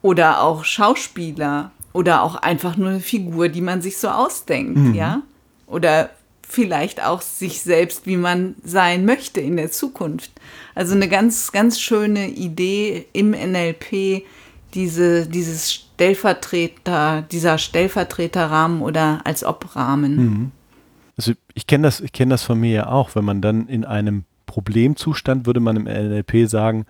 Oder 0.00 0.42
auch 0.42 0.64
Schauspieler 0.64 1.72
oder 1.92 2.22
auch 2.22 2.36
einfach 2.36 2.76
nur 2.76 2.90
eine 2.90 3.00
Figur, 3.00 3.48
die 3.48 3.60
man 3.60 3.82
sich 3.82 3.98
so 3.98 4.08
ausdenkt, 4.08 4.76
mhm. 4.76 4.94
ja? 4.94 5.22
Oder 5.66 6.10
vielleicht 6.52 7.02
auch 7.02 7.22
sich 7.22 7.62
selbst, 7.62 8.06
wie 8.06 8.16
man 8.16 8.54
sein 8.62 9.06
möchte 9.06 9.40
in 9.40 9.56
der 9.56 9.70
Zukunft. 9.70 10.30
Also 10.74 10.94
eine 10.94 11.08
ganz, 11.08 11.50
ganz 11.50 11.80
schöne 11.80 12.28
Idee 12.28 13.06
im 13.14 13.30
NLP, 13.30 14.24
diese, 14.74 15.26
dieses 15.26 15.72
Stellvertreter, 15.72 17.22
dieser 17.30 17.56
Stellvertreterrahmen 17.56 18.82
oder 18.82 19.20
als 19.24 19.44
Ob-Rahmen. 19.44 20.16
Mhm. 20.16 20.50
Also 21.16 21.32
ich 21.54 21.66
kenne 21.66 21.84
das, 21.84 22.00
ich 22.00 22.12
kenne 22.12 22.34
das 22.34 22.42
von 22.42 22.60
mir 22.60 22.72
ja 22.72 22.86
auch, 22.88 23.14
wenn 23.14 23.24
man 23.24 23.40
dann 23.40 23.66
in 23.68 23.84
einem 23.84 24.24
Problemzustand, 24.46 25.46
würde 25.46 25.60
man 25.60 25.76
im 25.76 25.84
NLP 25.84 26.48
sagen, 26.48 26.84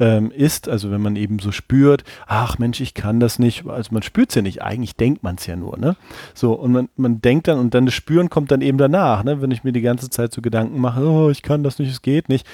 ähm, 0.00 0.30
ist, 0.30 0.68
also 0.68 0.90
wenn 0.90 1.00
man 1.00 1.16
eben 1.16 1.38
so 1.38 1.52
spürt, 1.52 2.04
ach 2.26 2.58
Mensch, 2.58 2.80
ich 2.80 2.94
kann 2.94 3.20
das 3.20 3.38
nicht, 3.38 3.66
also 3.66 3.92
man 3.92 4.02
spürt 4.02 4.30
es 4.30 4.36
ja 4.36 4.42
nicht, 4.42 4.62
eigentlich 4.62 4.96
denkt 4.96 5.22
man 5.22 5.36
es 5.36 5.46
ja 5.46 5.56
nur, 5.56 5.78
ne? 5.78 5.96
So, 6.34 6.52
und 6.52 6.72
man, 6.72 6.88
man 6.96 7.20
denkt 7.20 7.48
dann 7.48 7.58
und 7.58 7.74
dann 7.74 7.86
das 7.86 7.94
Spüren 7.94 8.30
kommt 8.30 8.50
dann 8.50 8.60
eben 8.60 8.78
danach, 8.78 9.24
ne? 9.24 9.42
Wenn 9.42 9.50
ich 9.50 9.64
mir 9.64 9.72
die 9.72 9.80
ganze 9.80 10.10
Zeit 10.10 10.32
so 10.32 10.40
Gedanken 10.40 10.80
mache, 10.80 11.02
oh, 11.02 11.30
ich 11.30 11.42
kann 11.42 11.62
das 11.62 11.78
nicht, 11.78 11.90
es 11.90 12.02
geht 12.02 12.28
nicht, 12.28 12.46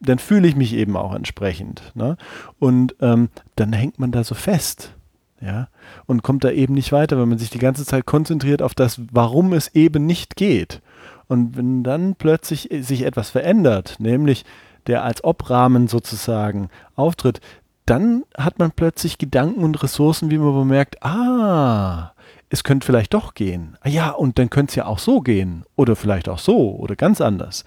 dann 0.00 0.18
fühle 0.18 0.48
ich 0.48 0.56
mich 0.56 0.74
eben 0.74 0.96
auch 0.96 1.14
entsprechend, 1.14 1.82
ne? 1.94 2.16
Und 2.58 2.94
ähm, 3.00 3.28
dann 3.56 3.72
hängt 3.72 3.98
man 3.98 4.12
da 4.12 4.24
so 4.24 4.34
fest. 4.34 4.94
Ja, 5.40 5.66
und 6.06 6.22
kommt 6.22 6.44
da 6.44 6.52
eben 6.52 6.74
nicht 6.74 6.92
weiter, 6.92 7.18
wenn 7.18 7.28
man 7.28 7.38
sich 7.38 7.50
die 7.50 7.58
ganze 7.58 7.84
Zeit 7.84 8.06
konzentriert 8.06 8.62
auf 8.62 8.76
das, 8.76 9.00
warum 9.10 9.52
es 9.54 9.74
eben 9.74 10.06
nicht 10.06 10.36
geht. 10.36 10.80
Und 11.26 11.56
wenn 11.56 11.82
dann 11.82 12.14
plötzlich 12.14 12.68
sich 12.82 13.02
etwas 13.02 13.30
verändert, 13.30 13.96
nämlich 13.98 14.44
der 14.86 15.04
als 15.04 15.24
Obrahmen 15.24 15.88
sozusagen 15.88 16.68
auftritt, 16.94 17.40
dann 17.86 18.24
hat 18.36 18.58
man 18.58 18.70
plötzlich 18.70 19.18
Gedanken 19.18 19.64
und 19.64 19.82
Ressourcen, 19.82 20.30
wie 20.30 20.38
man 20.38 20.54
bemerkt, 20.54 21.02
ah, 21.02 22.12
es 22.48 22.64
könnte 22.64 22.86
vielleicht 22.86 23.14
doch 23.14 23.34
gehen. 23.34 23.76
Ah 23.80 23.88
ja, 23.88 24.10
und 24.10 24.38
dann 24.38 24.50
könnte 24.50 24.72
es 24.72 24.76
ja 24.76 24.84
auch 24.84 24.98
so 24.98 25.20
gehen. 25.20 25.64
Oder 25.74 25.96
vielleicht 25.96 26.28
auch 26.28 26.38
so 26.38 26.76
oder 26.76 26.96
ganz 26.96 27.20
anders. 27.20 27.64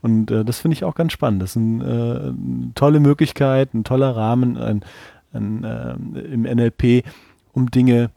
Und 0.00 0.30
äh, 0.30 0.44
das 0.44 0.60
finde 0.60 0.76
ich 0.76 0.84
auch 0.84 0.94
ganz 0.94 1.12
spannend. 1.12 1.42
Das 1.42 1.50
ist 1.50 1.56
ein, 1.56 1.80
äh, 1.80 1.84
eine 1.84 2.72
tolle 2.74 3.00
Möglichkeit, 3.00 3.74
ein 3.74 3.82
toller 3.82 4.16
Rahmen 4.16 4.56
ein, 4.56 4.84
ein, 5.32 5.64
äh, 5.64 5.94
im 6.20 6.42
NLP, 6.42 7.04
um 7.52 7.70
Dinge 7.70 8.10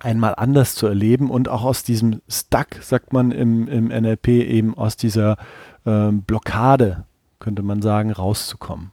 einmal 0.00 0.34
anders 0.36 0.74
zu 0.74 0.86
erleben 0.86 1.30
und 1.30 1.48
auch 1.48 1.64
aus 1.64 1.82
diesem 1.82 2.20
Stuck, 2.28 2.82
sagt 2.82 3.12
man 3.12 3.32
im, 3.32 3.66
im 3.68 3.88
NLP, 3.88 4.28
eben 4.28 4.76
aus 4.76 4.96
dieser 4.96 5.38
ähm, 5.86 6.22
Blockade 6.22 7.04
könnte 7.48 7.62
man 7.62 7.80
sagen, 7.80 8.12
rauszukommen? 8.12 8.90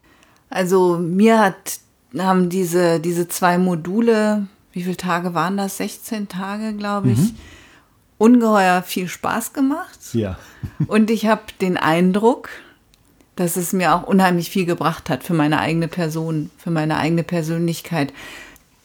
Also 0.49 0.97
mir 0.97 1.39
hat, 1.39 1.79
haben 2.17 2.47
diese, 2.47 3.01
diese 3.01 3.27
zwei 3.27 3.57
Module, 3.57 4.47
wie 4.71 4.83
viele 4.83 4.95
Tage 4.95 5.33
waren 5.33 5.57
das? 5.57 5.75
16 5.75 6.29
Tage, 6.29 6.73
glaube 6.73 7.11
ich. 7.11 7.17
Mhm. 7.17 7.35
Ungeheuer 8.17 8.81
viel 8.81 9.09
Spaß 9.09 9.51
gemacht. 9.51 9.99
Ja. 10.13 10.37
Und 10.87 11.11
ich 11.11 11.25
habe 11.25 11.41
den 11.59 11.75
Eindruck, 11.75 12.47
dass 13.35 13.57
es 13.57 13.73
mir 13.73 13.93
auch 13.93 14.03
unheimlich 14.03 14.49
viel 14.49 14.65
gebracht 14.65 15.09
hat 15.09 15.25
für 15.25 15.33
meine 15.33 15.59
eigene 15.59 15.89
Person, 15.89 16.49
für 16.57 16.71
meine 16.71 16.95
eigene 16.95 17.23
Persönlichkeit. 17.23 18.13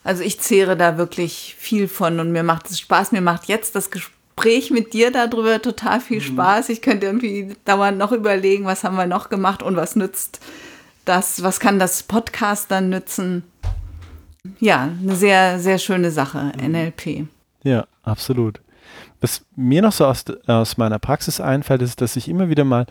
Also 0.03 0.25
ich 0.25 0.41
zehre 0.41 0.77
da 0.77 0.99
wirklich 0.99 1.55
viel 1.57 1.87
von 1.87 2.19
und 2.19 2.33
mir 2.33 2.43
macht 2.43 2.69
es 2.69 2.81
Spaß. 2.81 3.13
Mir 3.13 3.21
macht 3.21 3.47
jetzt 3.47 3.77
das 3.77 3.93
Gespräch 3.93 4.20
Gespräch 4.41 4.71
mit 4.71 4.95
dir 4.95 5.11
darüber 5.11 5.61
total 5.61 6.01
viel 6.01 6.19
mhm. 6.19 6.25
Spaß. 6.25 6.71
Ich 6.71 6.81
könnte 6.81 7.07
irgendwie 7.07 7.55
dauernd 7.67 7.99
noch 7.99 8.13
überlegen, 8.13 8.65
was 8.65 8.85
haben 8.85 8.97
wir 8.97 9.07
noch 9.07 9.29
gemacht 9.29 9.63
und 9.63 9.77
was 9.77 9.97
nützt 9.97 10.41
das, 11.05 11.43
was 11.43 11.61
kann 11.61 11.79
das 11.79 12.03
Podcast 12.03 12.71
dann 12.71 12.89
nützen. 12.89 13.45
Ja, 14.59 14.89
eine 15.03 15.15
sehr, 15.15 15.59
sehr 15.59 15.79
schöne 15.79 16.11
Sache, 16.11 16.53
mhm. 16.57 16.73
NLP. 16.73 17.27
Ja, 17.65 17.87
absolut. 18.03 18.61
Was 19.21 19.45
mir 19.57 19.83
noch 19.83 19.93
so 19.93 20.07
aus, 20.07 20.25
aus 20.47 20.79
meiner 20.79 20.99
Praxis 20.99 21.41
einfällt, 21.41 21.83
ist, 21.83 22.01
dass 22.01 22.17
ich 22.17 22.27
immer 22.27 22.49
wieder 22.49 22.65
mal 22.65 22.87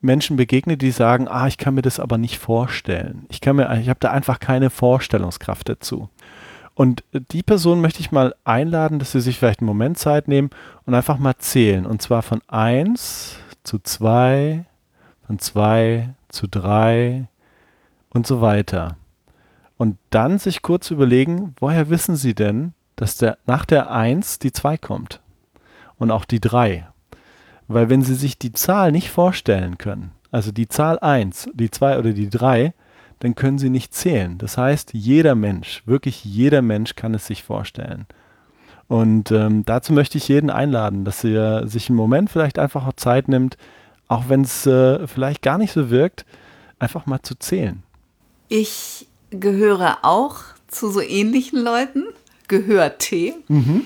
Menschen 0.00 0.36
begegne, 0.36 0.78
die 0.78 0.90
sagen, 0.90 1.28
ah, 1.28 1.46
ich 1.46 1.58
kann 1.58 1.74
mir 1.74 1.82
das 1.82 2.00
aber 2.00 2.16
nicht 2.16 2.38
vorstellen. 2.38 3.26
Ich 3.28 3.42
kann 3.42 3.56
mir, 3.56 3.78
ich 3.80 3.90
habe 3.90 4.00
da 4.00 4.10
einfach 4.10 4.40
keine 4.40 4.70
Vorstellungskraft 4.70 5.68
dazu. 5.68 6.08
Und 6.76 7.04
die 7.32 7.42
Person 7.42 7.80
möchte 7.80 8.00
ich 8.00 8.12
mal 8.12 8.34
einladen, 8.44 8.98
dass 8.98 9.12
sie 9.12 9.22
sich 9.22 9.38
vielleicht 9.38 9.60
einen 9.60 9.66
Moment 9.66 9.98
Zeit 9.98 10.28
nehmen 10.28 10.50
und 10.84 10.94
einfach 10.94 11.16
mal 11.16 11.36
zählen. 11.38 11.86
Und 11.86 12.02
zwar 12.02 12.20
von 12.20 12.42
1 12.48 13.38
zu 13.64 13.78
2, 13.78 14.66
von 15.26 15.38
2 15.38 16.10
zu 16.28 16.46
3 16.46 17.28
und 18.10 18.26
so 18.26 18.42
weiter. 18.42 18.98
Und 19.78 19.96
dann 20.10 20.38
sich 20.38 20.60
kurz 20.60 20.90
überlegen, 20.90 21.54
woher 21.58 21.88
wissen 21.88 22.14
Sie 22.14 22.34
denn, 22.34 22.74
dass 22.94 23.16
der, 23.16 23.38
nach 23.46 23.64
der 23.64 23.90
1 23.90 24.38
die 24.38 24.52
2 24.52 24.76
kommt? 24.76 25.22
Und 25.96 26.10
auch 26.10 26.26
die 26.26 26.40
3. 26.40 26.86
Weil 27.68 27.88
wenn 27.88 28.02
Sie 28.02 28.14
sich 28.14 28.38
die 28.38 28.52
Zahl 28.52 28.92
nicht 28.92 29.10
vorstellen 29.10 29.78
können, 29.78 30.12
also 30.30 30.52
die 30.52 30.68
Zahl 30.68 30.98
1, 30.98 31.48
die 31.54 31.70
2 31.70 31.98
oder 31.98 32.12
die 32.12 32.28
3, 32.28 32.74
dann 33.20 33.34
können 33.34 33.58
sie 33.58 33.70
nicht 33.70 33.94
zählen. 33.94 34.38
Das 34.38 34.58
heißt, 34.58 34.90
jeder 34.92 35.34
Mensch, 35.34 35.82
wirklich 35.86 36.24
jeder 36.24 36.62
Mensch 36.62 36.96
kann 36.96 37.14
es 37.14 37.26
sich 37.26 37.42
vorstellen. 37.42 38.06
Und 38.88 39.32
ähm, 39.32 39.64
dazu 39.64 39.92
möchte 39.92 40.18
ich 40.18 40.28
jeden 40.28 40.50
einladen, 40.50 41.04
dass 41.04 41.24
er 41.24 41.66
sich 41.66 41.88
einen 41.88 41.96
Moment 41.96 42.30
vielleicht 42.30 42.58
einfach 42.58 42.86
auch 42.86 42.92
Zeit 42.92 43.28
nimmt, 43.28 43.56
auch 44.08 44.28
wenn 44.28 44.42
es 44.42 44.66
äh, 44.66 45.06
vielleicht 45.06 45.42
gar 45.42 45.58
nicht 45.58 45.72
so 45.72 45.90
wirkt, 45.90 46.24
einfach 46.78 47.06
mal 47.06 47.22
zu 47.22 47.34
zählen. 47.36 47.82
Ich 48.48 49.08
gehöre 49.30 49.98
auch 50.02 50.36
zu 50.68 50.90
so 50.90 51.00
ähnlichen 51.00 51.62
Leuten, 51.62 52.04
gehörte. 52.46 53.34
Mhm. 53.48 53.82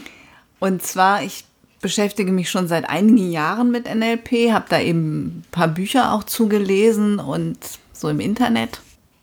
Und 0.58 0.82
zwar, 0.82 1.22
ich 1.22 1.44
beschäftige 1.80 2.32
mich 2.32 2.50
schon 2.50 2.68
seit 2.68 2.88
einigen 2.88 3.30
Jahren 3.30 3.70
mit 3.70 3.86
NLP, 3.92 4.52
habe 4.52 4.66
da 4.68 4.80
eben 4.80 5.22
ein 5.26 5.44
paar 5.50 5.68
Bücher 5.68 6.12
auch 6.12 6.24
zugelesen 6.24 7.18
und 7.18 7.58
so 7.94 8.08
im 8.10 8.20
Internet. 8.20 8.80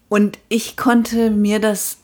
Und 0.09 0.39
ich 0.49 0.77
konnte 0.77 1.31
mir 1.31 1.59
das 1.59 1.97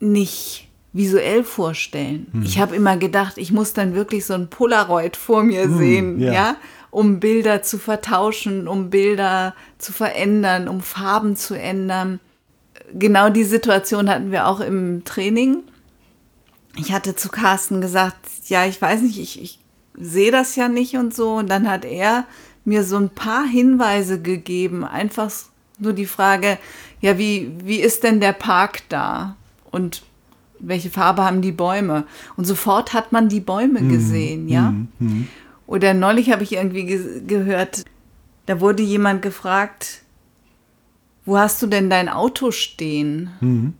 nicht 0.00 0.68
visuell 0.92 1.44
vorstellen. 1.44 2.26
Hm. 2.32 2.42
Ich 2.42 2.58
habe 2.58 2.74
immer 2.74 2.96
gedacht, 2.96 3.38
ich 3.38 3.52
muss 3.52 3.72
dann 3.72 3.94
wirklich 3.94 4.26
so 4.26 4.34
ein 4.34 4.48
Polaroid 4.48 5.16
vor 5.16 5.44
mir 5.44 5.64
hm, 5.64 5.78
sehen, 5.78 6.20
ja. 6.20 6.32
ja. 6.32 6.56
um 6.90 7.20
Bilder 7.20 7.62
zu 7.62 7.78
vertauschen, 7.78 8.66
um 8.66 8.90
Bilder 8.90 9.54
zu 9.78 9.92
verändern, 9.92 10.68
um 10.68 10.80
Farben 10.80 11.36
zu 11.36 11.54
ändern. 11.54 12.18
Genau 12.92 13.30
die 13.30 13.44
Situation 13.44 14.10
hatten 14.10 14.32
wir 14.32 14.48
auch 14.48 14.58
im 14.58 15.04
Training. 15.04 15.62
Ich 16.76 16.92
hatte 16.92 17.14
zu 17.14 17.28
Carsten 17.28 17.80
gesagt, 17.80 18.16
ja, 18.46 18.66
ich 18.66 18.80
weiß 18.80 19.02
nicht, 19.02 19.20
ich, 19.20 19.40
ich 19.40 19.60
sehe 19.94 20.32
das 20.32 20.56
ja 20.56 20.68
nicht 20.68 20.96
und 20.96 21.14
so. 21.14 21.34
Und 21.34 21.48
dann 21.50 21.70
hat 21.70 21.84
er 21.84 22.24
mir 22.64 22.82
so 22.82 22.96
ein 22.96 23.10
paar 23.10 23.44
Hinweise 23.46 24.20
gegeben, 24.20 24.84
einfach 24.84 25.30
nur 25.80 25.92
die 25.92 26.06
Frage, 26.06 26.58
ja, 27.00 27.18
wie, 27.18 27.52
wie 27.64 27.80
ist 27.80 28.04
denn 28.04 28.20
der 28.20 28.32
Park 28.32 28.82
da? 28.88 29.36
Und 29.70 30.02
welche 30.58 30.90
Farbe 30.90 31.24
haben 31.24 31.42
die 31.42 31.52
Bäume? 31.52 32.04
Und 32.36 32.44
sofort 32.44 32.92
hat 32.92 33.12
man 33.12 33.28
die 33.28 33.40
Bäume 33.40 33.80
mhm. 33.80 33.88
gesehen, 33.90 34.48
ja. 34.48 34.74
Mhm. 34.98 35.28
Oder 35.66 35.94
neulich 35.94 36.30
habe 36.30 36.42
ich 36.42 36.54
irgendwie 36.54 36.84
ge 36.84 37.22
gehört, 37.26 37.84
da 38.46 38.60
wurde 38.60 38.82
jemand 38.82 39.22
gefragt, 39.22 40.02
wo 41.24 41.38
hast 41.38 41.62
du 41.62 41.66
denn 41.66 41.88
dein 41.88 42.08
Auto 42.08 42.50
stehen? 42.50 43.30
Mhm. 43.40 43.74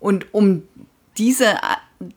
Und 0.00 0.32
um 0.32 0.62
diese 1.18 1.56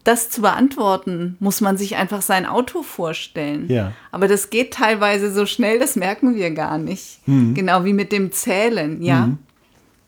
das 0.04 0.30
zu 0.30 0.42
beantworten, 0.42 1.38
muss 1.40 1.62
man 1.62 1.78
sich 1.78 1.96
einfach 1.96 2.22
sein 2.22 2.46
Auto 2.46 2.84
vorstellen. 2.84 3.66
Ja. 3.70 3.94
Aber 4.12 4.28
das 4.28 4.50
geht 4.50 4.74
teilweise 4.74 5.32
so 5.32 5.46
schnell, 5.46 5.80
das 5.80 5.96
merken 5.96 6.36
wir 6.36 6.52
gar 6.52 6.78
nicht. 6.78 7.20
Mhm. 7.28 7.54
Genau 7.54 7.86
wie 7.86 7.94
mit 7.94 8.12
dem 8.12 8.32
Zählen, 8.32 9.02
ja. 9.02 9.28
Mhm. 9.28 9.38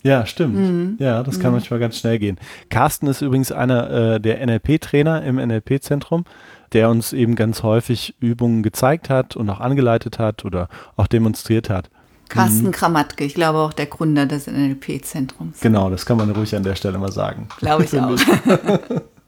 Ja, 0.01 0.25
stimmt. 0.25 0.55
Mhm. 0.55 0.95
Ja, 0.99 1.23
das 1.23 1.39
kann 1.39 1.51
mhm. 1.51 1.57
manchmal 1.57 1.79
ganz 1.79 1.97
schnell 1.97 2.19
gehen. 2.19 2.39
Carsten 2.69 3.07
ist 3.07 3.21
übrigens 3.21 3.51
einer 3.51 3.89
äh, 3.89 4.19
der 4.21 4.45
NLP-Trainer 4.45 5.23
im 5.23 5.35
NLP-Zentrum, 5.35 6.23
der 6.71 6.89
uns 6.89 7.11
eben 7.11 7.35
ganz 7.35 7.63
häufig 7.63 8.15
Übungen 8.19 8.63
gezeigt 8.63 9.09
hat 9.09 9.35
und 9.35 9.49
auch 9.49 9.59
angeleitet 9.59 10.17
hat 10.17 10.45
oder 10.45 10.69
auch 10.95 11.07
demonstriert 11.07 11.69
hat. 11.69 11.89
Carsten 12.29 12.67
mhm. 12.67 12.71
Kramatke, 12.71 13.25
ich 13.25 13.33
glaube 13.33 13.57
auch 13.57 13.73
der 13.73 13.87
Gründer 13.87 14.25
des 14.25 14.47
NLP-Zentrums. 14.47 15.59
Genau, 15.61 15.89
das 15.89 16.05
kann 16.05 16.17
man 16.17 16.29
ruhig 16.29 16.55
an 16.55 16.63
der 16.63 16.75
Stelle 16.75 16.97
mal 16.97 17.11
sagen. 17.11 17.47
Glaube 17.57 17.83
ich 17.85 17.99
auch. 17.99 18.15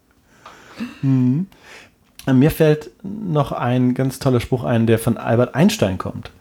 mhm. 1.02 1.48
Mir 2.32 2.52
fällt 2.52 2.92
noch 3.04 3.52
ein 3.52 3.96
ganz 3.96 4.20
toller 4.20 4.40
Spruch 4.40 4.64
ein, 4.64 4.86
der 4.86 5.00
von 5.00 5.18
Albert 5.18 5.56
Einstein 5.56 5.98
kommt. 5.98 6.32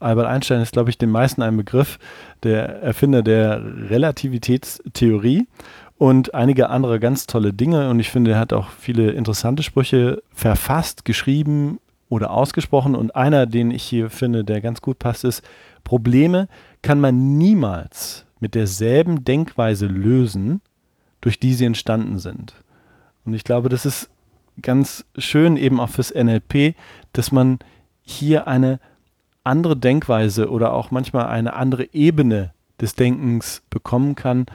Albert 0.00 0.26
Einstein 0.26 0.60
ist, 0.60 0.72
glaube 0.72 0.90
ich, 0.90 0.98
den 0.98 1.10
meisten 1.10 1.42
ein 1.42 1.56
Begriff, 1.56 1.98
der 2.42 2.82
Erfinder 2.82 3.22
der 3.22 3.62
Relativitätstheorie 3.90 5.46
und 5.98 6.34
einige 6.34 6.70
andere 6.70 6.98
ganz 6.98 7.26
tolle 7.26 7.52
Dinge. 7.52 7.90
Und 7.90 8.00
ich 8.00 8.10
finde, 8.10 8.32
er 8.32 8.38
hat 8.38 8.52
auch 8.52 8.70
viele 8.70 9.12
interessante 9.12 9.62
Sprüche 9.62 10.22
verfasst, 10.32 11.04
geschrieben 11.04 11.78
oder 12.08 12.30
ausgesprochen. 12.30 12.94
Und 12.94 13.14
einer, 13.14 13.46
den 13.46 13.70
ich 13.70 13.82
hier 13.82 14.10
finde, 14.10 14.44
der 14.44 14.60
ganz 14.60 14.80
gut 14.80 14.98
passt, 14.98 15.24
ist, 15.24 15.42
Probleme 15.84 16.48
kann 16.82 17.00
man 17.00 17.38
niemals 17.38 18.26
mit 18.40 18.54
derselben 18.54 19.24
Denkweise 19.24 19.86
lösen, 19.86 20.60
durch 21.20 21.38
die 21.38 21.54
sie 21.54 21.64
entstanden 21.64 22.18
sind. 22.18 22.54
Und 23.24 23.34
ich 23.34 23.44
glaube, 23.44 23.68
das 23.68 23.86
ist 23.86 24.10
ganz 24.60 25.04
schön 25.16 25.56
eben 25.56 25.80
auch 25.80 25.88
fürs 25.88 26.12
NLP, 26.14 26.74
dass 27.12 27.32
man 27.32 27.58
hier 28.02 28.46
eine 28.46 28.80
andere 29.44 29.76
Denkweise 29.76 30.50
oder 30.50 30.72
auch 30.72 30.90
manchmal 30.90 31.26
eine 31.26 31.54
andere 31.54 31.92
Ebene 31.92 32.52
des 32.80 32.94
Denkens 32.94 33.62
bekommen 33.70 34.14
kann 34.14 34.46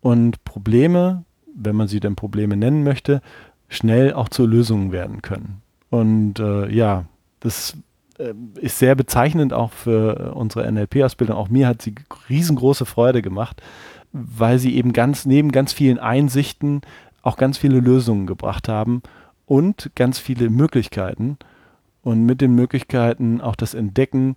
und 0.00 0.44
Probleme, 0.44 1.24
wenn 1.54 1.76
man 1.76 1.88
sie 1.88 2.00
denn 2.00 2.16
Probleme 2.16 2.56
nennen 2.56 2.82
möchte, 2.84 3.22
schnell 3.68 4.12
auch 4.12 4.28
zu 4.28 4.46
Lösungen 4.46 4.92
werden 4.92 5.22
können. 5.22 5.62
Und 5.90 6.38
äh, 6.38 6.68
ja, 6.70 7.04
das 7.40 7.76
äh, 8.18 8.34
ist 8.60 8.78
sehr 8.78 8.94
bezeichnend 8.94 9.52
auch 9.52 9.72
für 9.72 10.34
unsere 10.34 10.70
NLP-Ausbildung. 10.70 11.36
Auch 11.36 11.48
mir 11.48 11.68
hat 11.68 11.82
sie 11.82 11.94
riesengroße 12.28 12.86
Freude 12.86 13.22
gemacht, 13.22 13.62
weil 14.12 14.58
sie 14.58 14.76
eben 14.76 14.92
ganz 14.92 15.24
neben 15.24 15.52
ganz 15.52 15.72
vielen 15.72 15.98
Einsichten 15.98 16.82
auch 17.22 17.36
ganz 17.36 17.58
viele 17.58 17.80
Lösungen 17.80 18.26
gebracht 18.26 18.68
haben 18.68 19.02
und 19.46 19.90
ganz 19.94 20.18
viele 20.18 20.50
Möglichkeiten 20.50 21.38
und 22.02 22.26
mit 22.26 22.40
den 22.40 22.54
Möglichkeiten 22.54 23.40
auch 23.40 23.56
das 23.56 23.74
Entdecken, 23.74 24.34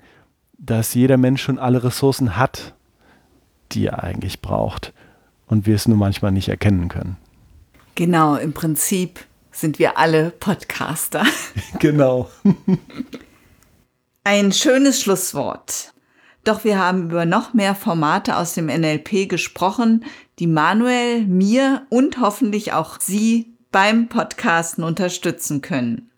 dass 0.58 0.94
jeder 0.94 1.18
Mensch 1.18 1.42
schon 1.42 1.60
alle 1.60 1.84
Ressourcen 1.84 2.38
hat, 2.38 2.74
die 3.72 3.88
er 3.88 4.04
eigentlich 4.04 4.42
braucht 4.42 4.94
und 5.48 5.66
wir 5.66 5.76
es 5.76 5.88
nur 5.88 5.98
manchmal 5.98 6.32
nicht 6.32 6.50
erkennen 6.50 6.88
können. 6.88 7.18
Genau, 7.96 8.36
im 8.36 8.54
Prinzip 8.54 9.20
sind 9.52 9.80
wir 9.80 9.98
alle 9.98 10.32
Podcaster. 10.32 11.24
genau. 11.80 12.30
Ein 14.24 14.52
schönes 14.52 15.02
Schlusswort. 15.02 15.94
Doch 16.44 16.64
wir 16.64 16.78
haben 16.78 17.10
über 17.10 17.26
noch 17.26 17.54
mehr 17.54 17.74
Formate 17.74 18.38
aus 18.38 18.54
dem 18.54 18.68
NLP 18.68 19.30
gesprochen, 19.30 20.04
die 20.40 20.48
Manuel, 20.48 21.26
mir 21.26 21.86
und 21.90 22.20
hoffentlich 22.20 22.74
auch 22.74 23.00
Sie 23.00 23.56
beim 23.72 24.10
Podcasten 24.10 24.84
unterstützen 24.84 25.62
können. 25.62 26.12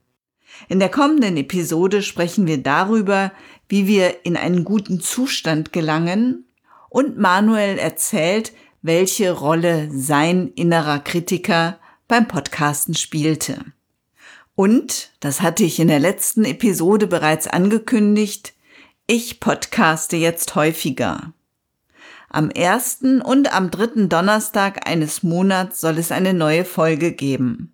In 0.69 0.79
der 0.79 0.89
kommenden 0.89 1.37
Episode 1.37 2.01
sprechen 2.01 2.47
wir 2.47 2.57
darüber, 2.57 3.31
wie 3.69 3.87
wir 3.87 4.25
in 4.25 4.37
einen 4.37 4.63
guten 4.63 4.99
Zustand 4.99 5.73
gelangen 5.73 6.45
und 6.89 7.17
Manuel 7.17 7.77
erzählt, 7.77 8.53
welche 8.81 9.31
Rolle 9.31 9.89
sein 9.91 10.51
innerer 10.55 10.99
Kritiker 10.99 11.79
beim 12.07 12.27
Podcasten 12.27 12.95
spielte. 12.95 13.65
Und, 14.55 15.11
das 15.19 15.41
hatte 15.41 15.63
ich 15.63 15.79
in 15.79 15.87
der 15.87 15.99
letzten 15.99 16.43
Episode 16.45 17.05
bereits 17.05 17.47
angekündigt, 17.47 18.53
ich 19.05 19.39
podcaste 19.39 20.17
jetzt 20.17 20.55
häufiger. 20.55 21.33
Am 22.29 22.49
ersten 22.49 23.21
und 23.21 23.53
am 23.53 23.71
dritten 23.71 24.09
Donnerstag 24.09 24.87
eines 24.87 25.23
Monats 25.23 25.79
soll 25.79 25.97
es 25.97 26.11
eine 26.11 26.33
neue 26.33 26.65
Folge 26.65 27.13
geben. 27.13 27.73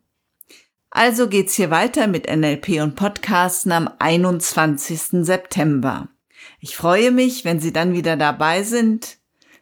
Also 0.92 1.28
geht's 1.28 1.56
hier 1.56 1.72
weiter 1.72 2.06
mit 2.06 2.30
NLP 2.30 2.82
und 2.82 2.96
Podcasten 2.96 3.72
am 3.72 3.90
21. 3.98 5.26
September. 5.26 6.08
Ich 6.60 6.76
freue 6.76 7.10
mich, 7.12 7.46
wenn 7.46 7.60
Sie 7.60 7.74
dann 7.74 7.94
wieder 7.94 8.16
dabei 8.16 8.62
sind. 8.62 9.18